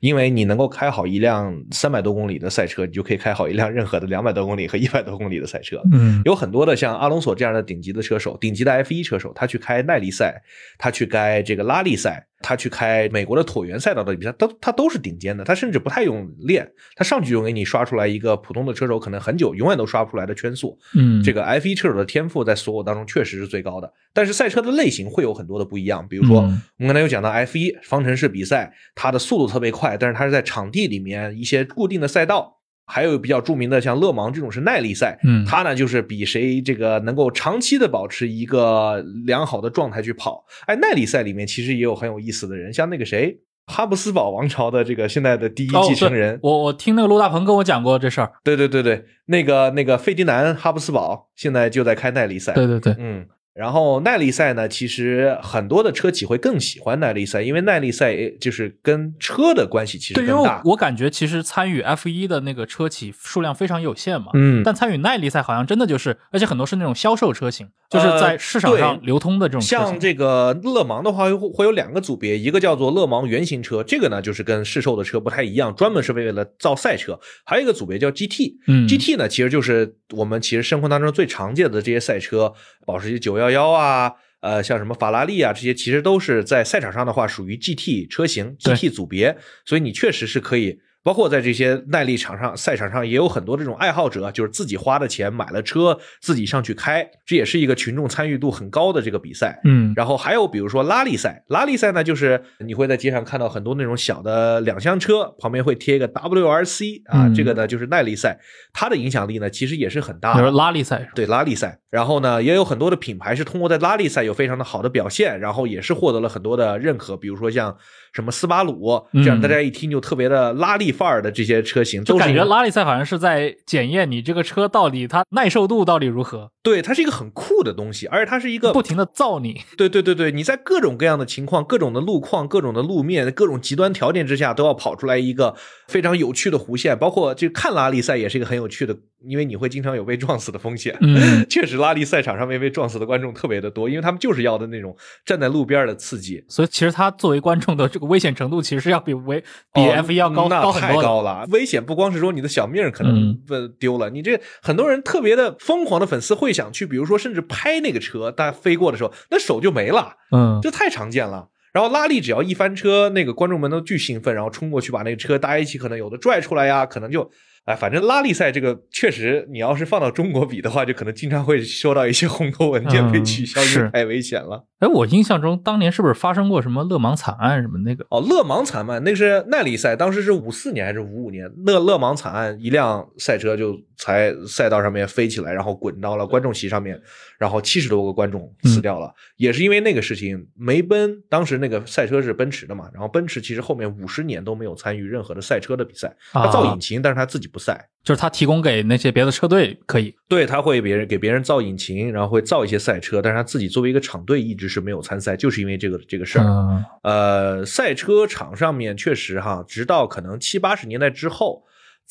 [0.00, 5.80] 因为你能够开好一辆三百多公里的赛车，你就可以开好一辆任何的两百多公里和一百多公里的赛车。
[5.92, 10.42] 嗯有很多的像阿隆索这样的顶级的车手，顶级的 F 一车手，他去开耐力赛，
[10.78, 15.44] 他去开这个拉力赛，他去开美国的椭圆赛道的比赛，都他都是顶尖的。
[15.44, 20.78] 他甚至不太用练，他上去就给你刷出来一个普通的车手可能很久永远都刷不出来的圈速。
[20.94, 26.06] 嗯，这个 F 一车手的天赋在所有当中确实是最高的，但是赛车的类型会有很多的不一样。
[26.08, 32.58] 比如说，嗯我们刚才有讲到 F 一方程式比赛，它的速度特别快，但是它是在场地里面一些固定的赛道。
[32.92, 35.42] 还有比较著名的像勒芒这种是耐力赛，嗯。
[35.46, 40.44] 它呢就是比谁这个能够长期的保持一个良好的状态去跑。
[40.66, 48.30] 哎，耐力赛里面其实也有很有意思的人，像那个谁，哈布斯堡王朝的这个现在的第一哦继承人，对我我听那个陆大鹏跟我讲过这事儿。
[48.44, 60.62] 对对对对，那个那个费迪南哈布斯堡现在就在开耐力赛，对对对，嗯，然后耐力赛呢，其实很多的车企会更喜欢耐力赛，因为耐力赛就是跟车的关系其实对，因为更大。
[60.64, 69.60] 我我感觉其实参与 F 一的那个车企数量非常有限嘛，嗯，但参与耐力赛好像真的就是，而且很多是那种销售车型，就是在市场上流通的这种。
[69.60, 82.54] 像这个勒芒的话，会会有两个组别，一个叫做勒芒原型车，这个呢就是跟市售的车不太一样，专门是为了造赛车；还有一个组别叫 GT，嗯 GT 呢，其实就是我们其实生活当中最常见的这些赛车，
[82.86, 90.80] 保时捷911啊，呃，像什么法拉利啊，这些其实都是在赛场上的话属于 GT 车型、GT 组别，所以你确实是可以。
[91.04, 99.60] 包括在这些耐力场上、赛场上，也有很多这种爱好者，就是自己花的钱买了车，自己上去开，这也是一个群众参与度很高的这个比赛。
[99.64, 108.38] 嗯然后还有比如说拉力赛，拉力赛呢，就是你会在街上看到很多那种小的两厢车，旁边会贴一个 WRC 啊，嗯这个呢就是耐力赛，
[108.72, 110.52] 它的影响力呢其实也是很大比如的。
[110.52, 117.76] 拉力赛，对拉力赛，然后呢，也有很多的品牌是通过在拉力赛有非常的好的表现，然后也是获得了很多的认可，比如说像
[118.12, 119.40] 什么斯巴鲁这样嗯。
[119.40, 129.62] 大家一听就特别的拉力范儿的这些车型，就感觉拉力赛好像是在检验你这个车到底它耐受度到底如何，对它是一个很酷的东西，而且它是一个不停的造你。
[129.76, 135.54] 对对对对，你在各种各样的情况、各种的路况、各种的路面、各种极端条件之下，都要跑出来一个
[135.88, 136.96] 非常有趣的弧线。
[136.96, 138.96] 包括就看拉力赛也是一个很有趣的，
[139.26, 140.96] 因为你会经常有被撞死的风险。
[141.00, 144.96] 嗯， 确实，拉力赛场上面被撞死的观众特别的多，因为他们就是要的那种
[145.26, 146.44] 站在路边的刺激。
[146.48, 149.42] 所以其实他作为观众的这个危险程度，其实是要比危
[149.74, 151.44] 比哦 F 一要高、那太高了。
[151.50, 153.36] 危险不光是说你的小命可能
[153.80, 160.16] 丢了，你这很多人特别的疯狂的粉丝会想去，比如说甚至拍那个车，大家飞过的时候，那手就没了。
[160.30, 161.48] 嗯，这太常见了。
[161.72, 167.30] 然后拉力只要一翻车，那个观众们都巨兴奋，然后冲过去把那个车大家一起可能有的拽出来呀，可能就
[167.64, 174.66] 哎，反正拉力赛这个确实，你要是放到中国比的话，就可能经常会收到一些红头文件被取消，因为太危险了。
[174.82, 178.04] 哎，我印象中当年是不是发生过什么勒芒惨案什么那个？
[178.10, 181.48] 哦，勒芒惨案那个是耐力赛，当时是五四年还是五五年？
[181.64, 187.00] 勒勒芒惨案，一辆赛车就才赛道上面飞起来，然后滚到了观众席上面，
[187.38, 190.48] 然后七十多个观众死掉了，也是因为那个事情。
[190.56, 197.88] 梅奔当时那个赛车是奔驰的嘛，然后奔驰其实后面五十年都没有参与任何的赛车的比赛，他造引擎，但是他自己不赛。
[198.02, 200.14] 就是他提供给那些别的车队可以。
[200.28, 206.44] 对，他会别人给别人造引擎，然后会造一些赛车，但是他自己作为一个厂队一直是没有参赛，就是因为这个这个事儿。
[206.44, 211.62] 嗯呃，赛车场上面确实哈，直到可能七八十年代之后，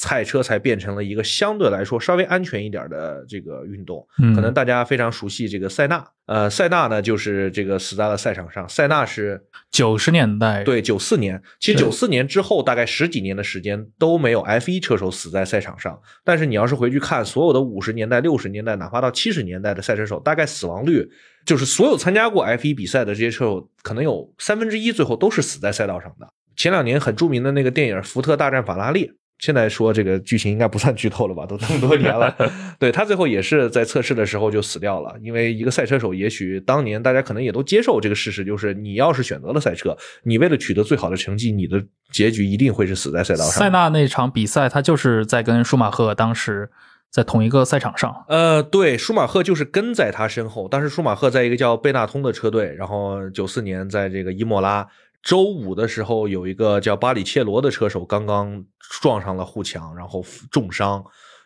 [0.01, 4.03] 赛车才变成了一个相对来说稍微安全一点的这个运动。
[4.17, 8.67] 嗯可能大家非常熟悉这个塞纳，呃，塞纳呢就是这个死在了赛场上。
[8.67, 9.39] 塞纳是
[9.69, 16.01] 九十年代，对九四年，其实是九四年之后大概十几年的时间都没有 F 一车手死在赛场上。
[16.23, 21.07] 但是你要是回去看所有的五十年代、六十年代，哪怕到七十年代的赛车手，大概死亡率
[21.45, 26.27] 就是所有参加过 F 一比赛的这些车手，可能有三分之一最后都是死在赛道上的。
[26.55, 29.05] 前两年很著名的那个电影《福特大战法拉利》。
[29.41, 31.47] 现在说这个剧情应该不算剧透了吧？
[31.47, 32.33] 都这么多年了，
[32.77, 35.13] 对他最后也是在测试的时候就死掉了。
[35.19, 43.51] 因为一个赛车手，也许当年大家可能也都接受这个事实，就是你要是选择了赛车，你为了取得最好的成绩，你的结局一定会是死在赛道上。
[43.51, 46.69] 塞纳那场比赛，他就是在跟舒马赫当时
[47.09, 48.23] 在同一个赛场上。
[48.27, 54.87] 呃，对，舒马赫就是跟在他身后，当时舒马赫在一个叫贝纳通的车队，然后九四年在这个伊莫拉。
[55.23, 58.65] 周五的时候，有一个叫巴里切罗的车手刚刚
[59.01, 61.03] 撞上了护墙，然后重伤。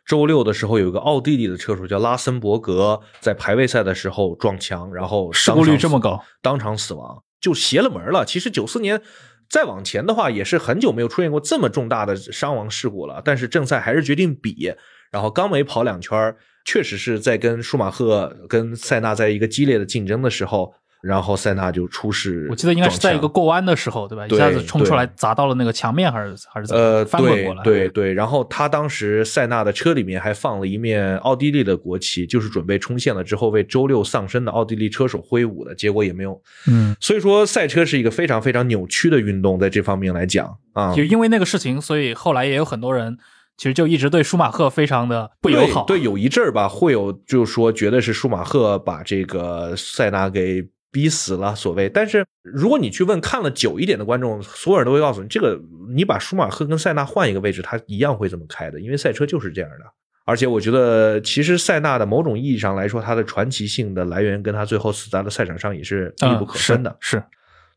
[0.07, 8.23] 周六的时候，有一个奥地利的车手叫拉森伯格，在排位赛的时候撞墙，然后事故率这么高，当场死亡，就邪了门了。
[8.23, 9.01] 其实九四年
[9.49, 13.21] 再往前的话，也是很久没有出现过这么重大的伤亡事故了。
[13.25, 14.71] 但是正赛还是决定比，
[15.11, 20.73] 然后刚没跑两圈，确实是在跟舒马赫跟塞纳在一个激烈的竞争的时候。
[21.05, 24.27] 然后塞纳就出事，我记得应该是在一个过弯的时候，对吧？
[24.27, 26.81] 对一下子冲出来砸到了那个墙面，还是还是怎么？
[26.81, 27.63] 呃，翻滚过来。
[27.63, 28.13] 对对对。
[28.13, 36.41] 然后他当时塞纳的车里面还放了一面奥地利的国旗，就是准备冲线了之后为周六丧生的奥地利车手挥舞的，结果也没有。
[36.67, 43.17] 嗯，所以说赛车是一个非常非常扭曲的运动，在这方面来讲啊，就因为那个事情，所以后来也有很多人。
[43.57, 50.67] 其实就一直对舒马赫非常的不友好，对，对有一阵儿吧，会有就是说觉得是舒马赫把这个塞纳给。
[50.95, 55.59] 逼死了所谓，但是如果你去问看了久一点的观众，所有人都会告诉你，这个
[55.93, 59.85] 你把舒马赫跟塞纳换一个位置，他一样会这么开的，因为赛车就是这样的。
[60.23, 66.89] 而且我觉得，其实塞纳的某种意义上来说，他的传奇性的来源跟他最后死在了赛场上也是密不可分的。
[66.89, 67.23] 嗯、是，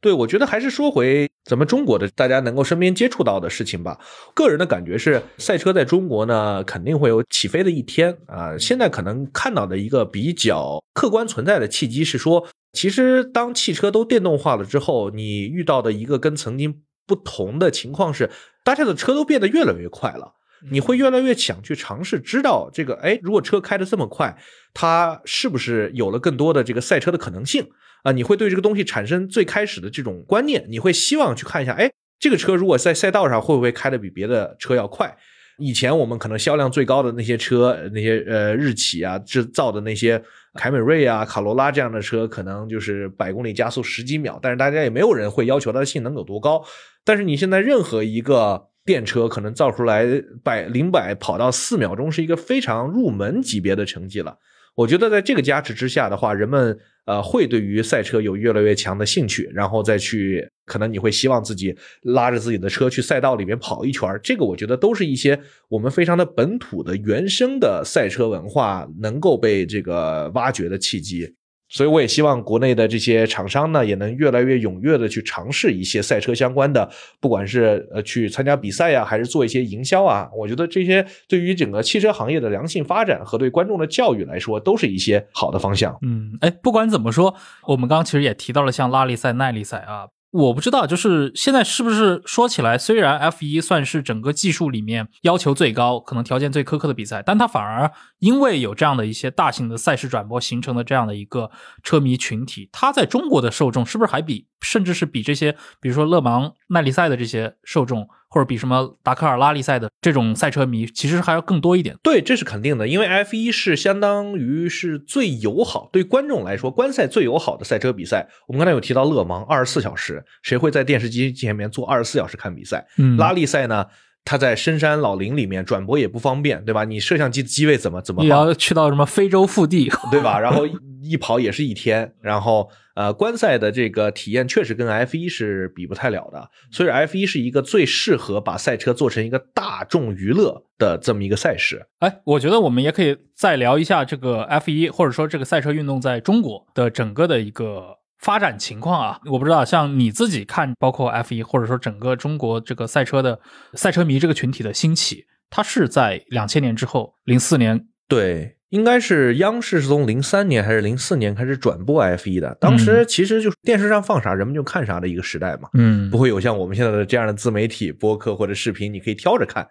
[0.00, 3.98] 对，我觉得还是说回咱们中国的大家能够身边接触到的事情吧。
[4.32, 8.56] 个人的感觉是，赛车在中国呢肯定会有起飞的一天啊。
[8.56, 12.46] 现在可能看到的一个比较客观存在的契机是说。
[12.72, 18.30] 其实，当汽车都电动化了之后，你遇到的一个跟曾经不同的情况是，
[18.62, 20.34] 大家的车都变得越来越快了。
[20.70, 24.36] 你会越来越想去尝试，知道这个，哎，如果车开得这么快，
[24.74, 27.66] 它是不是有了更多的这个赛车的可能性
[28.02, 28.12] 啊？
[28.12, 31.90] 你会对这个东西产生最开始的这种观念，你会希望去看一下，哎，
[32.20, 35.16] 这个车如果在赛道上会不会开得比别的车要快？
[35.58, 40.22] 以前我们可能销量最高的那些车，那些呃日企啊制造的那些。
[40.55, 46.64] 凯美瑞啊、卡罗拉这样的车，可能就是百公里加速十几秒，但是大家也没有人会要求它的性能有多高。
[47.05, 50.05] 但是你现在任何一个电车，可能造出来
[50.42, 54.38] 百零百跑到四秒钟，是一个非常入门级别的成绩了。
[54.78, 65.36] 我觉得在这个加持之下的话，人们呃会对于赛车有越来越强的兴趣，然后再去可能你会希望自己拉着自己的车去赛道里面跑一圈这个我觉得都是一些
[65.68, 71.34] 我们非常的本土的原生的赛车文化能够被这个挖掘的契机。
[71.68, 76.88] 所以我也希望国内的这些厂商呢，也能越来越踊跃的去尝试一些赛车相关的，
[77.20, 80.28] 不管是呃去参加比赛呀，还是做一些营销啊。
[80.34, 85.96] 我觉得这些对于整个汽车行业的良性发展和对观众的教育来说，都是一些好的方向。
[86.02, 87.34] 嗯，哎，不管怎么说，
[87.66, 90.08] 我们刚刚其实也提到了像拉力赛、耐力赛啊。
[90.30, 101.50] 我不知道，就是现在是不是说起来，虽然 F 一算是整个技术里面要求最高、可能条件最苛刻的比赛，但它反而因为有这样的一些大型的赛事转播形成的这样的一个
[101.82, 111.96] 车迷群体，它在中国的受众是不是还比，甚至是比这些，比如说勒芒耐力赛的这些受众，或者比什么达喀尔拉力赛的这种赛车迷，其实还要更多一点？
[112.02, 118.28] 对，这是肯定的，因为 F 一是相当于是最友好对观众来说观赛最友好的赛车比赛。
[118.46, 120.24] 我们刚才有提到勒芒二十四小时。
[120.42, 122.86] 谁会在电视机前面坐二十四小时看比赛？
[122.96, 123.84] 嗯，拉力赛呢？
[124.28, 126.84] 它在深山老林里面转播也不方便，对吧？
[126.84, 128.22] 你摄像机的机位怎么怎么？
[128.22, 130.38] 你要去到什么非洲腹地，对吧？
[130.38, 130.66] 然后
[131.02, 136.50] 一 跑也是一天，然后呃，观赛的这个体验确实跟 F 一是比不太了的。
[136.70, 141.86] 所以 F 一是一个最适合把赛车做成一个大众娱乐的这么一个赛事。
[142.00, 147.96] 哎，我觉得我们也可以再聊一下这个 F 一，或者说这个赛车运动在中国的整个的一个。
[148.18, 153.40] 发展情况啊，我不知道，像你自己看，包括 F 一，或者说整个中国这个赛车的
[153.74, 158.57] 赛车迷这个群体的兴起，它是在两千年之后，零四年对。
[158.70, 169.66] 应该是央视是从零三年还是零四年开始转播 F 一的，当时其实就是电视上放啥人们就看啥的一个时代嘛，嗯不会有像我们现在的这样的自媒体播客或者视频，你可以挑着看。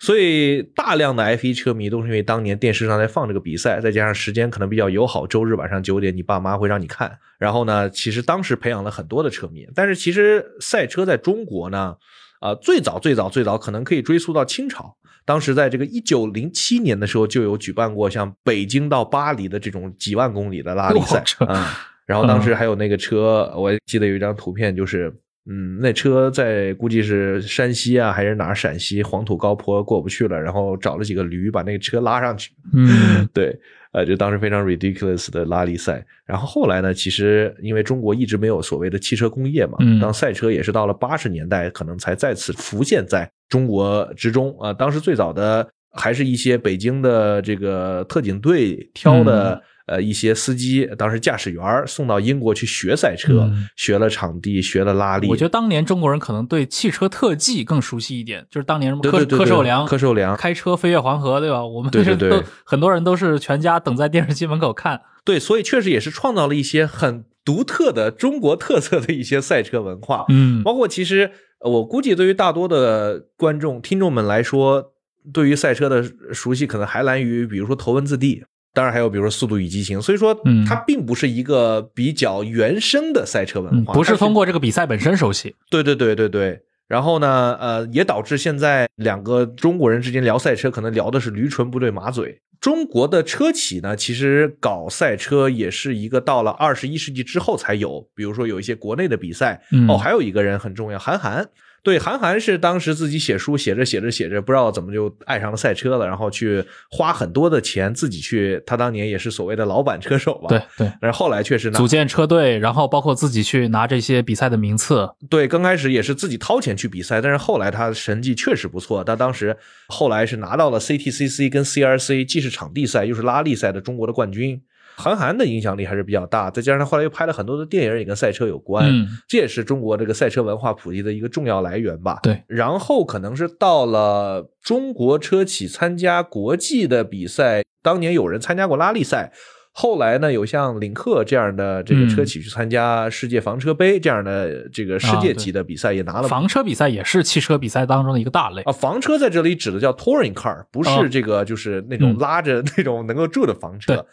[0.00, 7.18] 所以大量的 F 一车迷都是因为当年电视上在放这个比赛，再加上时间可能比较友好，周日晚上九点你爸妈会让你看。
[7.36, 9.66] 然后呢，其实当时培养了很多的车迷。
[9.74, 11.96] 但是其实赛车在中国呢，
[12.40, 14.96] 啊、最早最早最早可能可以追溯到清朝。
[15.24, 25.14] 当时在这个一九零七年的时候，就有举办过像北京到巴黎的这种几万公里的拉力赛啊、 然后当时还有那个车，我记得有一张图片，就是
[25.50, 32.50] 嗯，那车在估计是山西啊还是哪儿陕西黄土高坡过不去了，然后找了几个驴把那个车拉上去。
[32.74, 33.58] 嗯 对，
[33.92, 36.04] 呃，就当时非常 ridiculous 的拉力赛。
[36.26, 49.54] 然后后来呢，其实因为中国一直没有所谓的汽车工业嘛，嗯当赛车也是到了八十年代，可能才再次浮现在中国之中啊、当时最早的还是一些北京的这个特警队挑的。
[49.54, 55.26] 嗯呃，一些司机当时驾驶员送到英国去学赛车，嗯学了场地，学了拉力。
[55.28, 61.64] 我觉得当年中国人可能对汽车特技更熟悉一点，就是当年什么柯柯受良、柯受良开车飞越黄河，对吧？
[61.64, 65.00] 我们对对 对都很多人都是全家等在电视机门口看。
[65.24, 70.26] 对，所以确实也是创造了一些很独特的中国特色的一些赛车文化。
[70.28, 74.92] 嗯包括其实呃我估计对于大多的观众、听众们来说，
[75.32, 78.44] 对于赛车的熟悉可能还来于比如说头文字 D，
[78.78, 80.00] 当然还有比如说速度与激情。
[80.00, 85.56] 所以说嗯，它并不是一个比较原生的赛车文嗯，化，不是通过这个比赛本身熟悉。
[85.68, 86.60] 对对对对对。
[86.86, 92.40] 然后呢，呃，也导致现在两个中国人之间聊赛车，可能聊的是驴唇不对马嘴。
[92.60, 99.60] 中国的车企呢，其实搞赛车也是一个到了二十一世纪之后才有，比如说有一些国内的比赛。
[99.72, 101.46] 嗯哦，还有一个人很重要，韩寒。
[101.82, 110.48] 对，韩寒是当时自己写书写着写着写着，不知道怎么就爱上了赛车了，然后去花很多的钱自己去，他当年也是所谓的老板车手吧。
[110.48, 115.08] 对，对，但是后来确实拿组建车队，然后包括自己去拿这些比赛的名次。
[115.30, 119.02] 对，刚开始也是自己掏钱去比赛，但是后来他成绩确实不错。
[119.02, 119.56] 他当时
[119.86, 124.60] 后来是拿到了 CTCC 跟 CRC，既是场地赛又是拉力赛的中国的冠军。
[124.98, 132.18] 韩寒的影响力还是比较大，再加上他后来又拍了很多的电影，也跟赛车有关，嗯这也是中国这个赛车文化普及的一个重要来源吧。
[132.22, 139.32] 对，然后可能是到了中国车企参加国际的比赛，当年有人参加过拉力赛。
[139.70, 148.62] 后来呢，有像领克这样的这个车企去参加世界房车杯这样的这个世界级的比赛，也拿了房车比赛也是汽车比赛当中的一个大类。
[148.62, 153.94] 啊，房车在这里指的叫 touring car，不哦是这个就是那种嗯拉着那种能够住的房车。
[153.94, 154.04] 对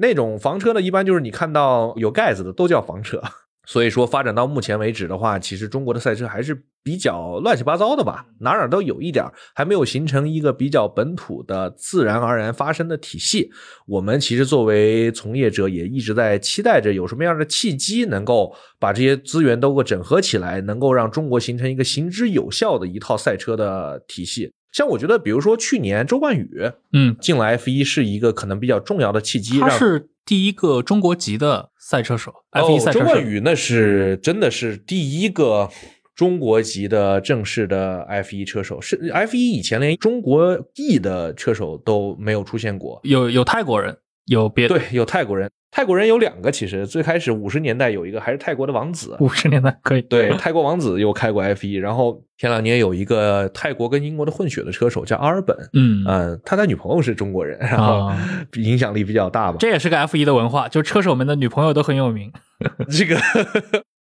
[0.00, 3.22] 那种房车呢，一般就是你看到有盖子的都叫房车。
[3.68, 9.24] 所以说，发展到目前为止的话，其实中国的赛车还是比较乱七八糟的吧，哪哪都有一点，
[9.56, 13.50] 还没有形成一个比较本土的、自然而然发生的体系。
[13.88, 24.52] 我们其实作为从业者，也一直在期待着有什么样的契机，能够把这些资源都给整合起来，能够让中国形成一个行之有效的一套赛车的体系。
[24.76, 33.06] 像我觉得，比如说去年周冠宇嗯，进了 F 一，是一个可能比较重要的契机，他是第一个中国籍的赛车手，F 一哦赛车手。
[33.06, 35.70] 周冠宇那是真的是第一个
[36.14, 43.00] 中国籍的正式的 F 一车手，是 F 一以前连中国裔的车手都没有出现过。
[43.04, 43.96] 有有泰国人，
[44.26, 50.00] 有别对，有泰国人，泰国人有两个，其实最开始五十年代有一个还是泰国的王子，五十年代可以。
[50.00, 58.18] 对，泰国王子又开过 F 一，然后前两年有一个泰国跟英国的混血的车手叫阿尔本，嗯嗯，他的女朋友是中国人，然后啊
[58.54, 59.58] 影响力比较大吧。
[59.60, 62.32] 这也是个 F 一的文化，就车手们的女朋友都很有名。
[62.88, 63.20] 这个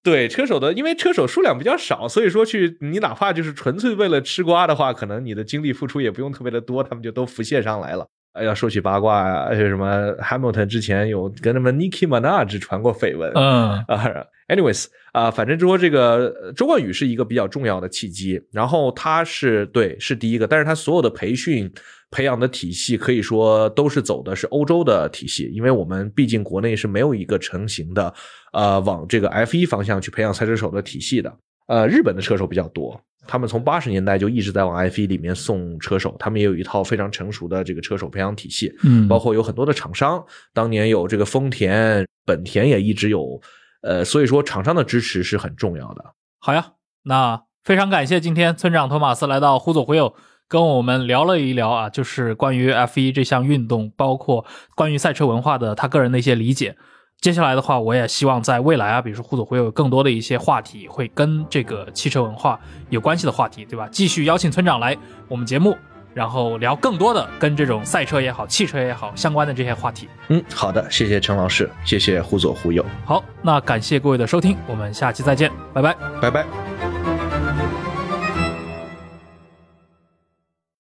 [0.04, 8.06] 对车手的，因为车手数量比较少，所以说去你哪怕就是纯粹为了吃瓜的话，可能你的精力付出也不用特别的多，他们就都浮现上来了。
[8.34, 21.72] 哎呀，说起八卦呀，而且什么 Hamilton 之前有跟他们 Nicki Minaj 传过绯闻，嗯啊，anyways 啊，反正说这个呃周冠宇是一个比较重要的契机，然后他是对是第一个，但是他所有的培训
[22.10, 28.12] 培养的体系可以说都是走的是欧洲的体系，因为我们毕竟国内是没有一个成型的
[28.52, 31.32] 呃往这个 F 一方向去培养赛车手的体系的。
[31.68, 38.74] 呃，日本的车手比较多，他们从八十年代就一直在往 F 一里面送车手，他们也有一套非常成熟的这个车手培养体系。
[38.84, 40.24] 嗯，包括有很多的厂商，
[40.54, 43.40] 当年有这个丰田、本田也一直有，
[43.82, 46.04] 呃，所以说厂商的支持是很重要的。
[46.40, 46.74] 好呀，
[47.04, 50.14] 那非常感谢今天村长托马斯来到忽左忽右，
[50.48, 54.46] 跟我们聊了一聊啊，就是关于 F 一这项运动，包括
[54.76, 56.76] 关于赛车文化的他个人的一些理解。
[57.22, 62.60] 接下来的话，我也希望在未来啊，比如说互左忽右有更多的一些话题，会跟这个汽车文化
[62.90, 63.88] 有关系的话题，对吧？
[63.92, 64.98] 继续邀请村长来
[65.30, 65.78] 我们节目
[66.14, 70.10] 然后聊更多的跟这种赛车也好、汽车也好相关的这些话题。
[70.28, 75.96] 嗯，好的，谢谢陈老师，谢谢互左互右，好，那感谢各位的收听，我们下期再见，拜拜。
[76.22, 77.13] 拜拜。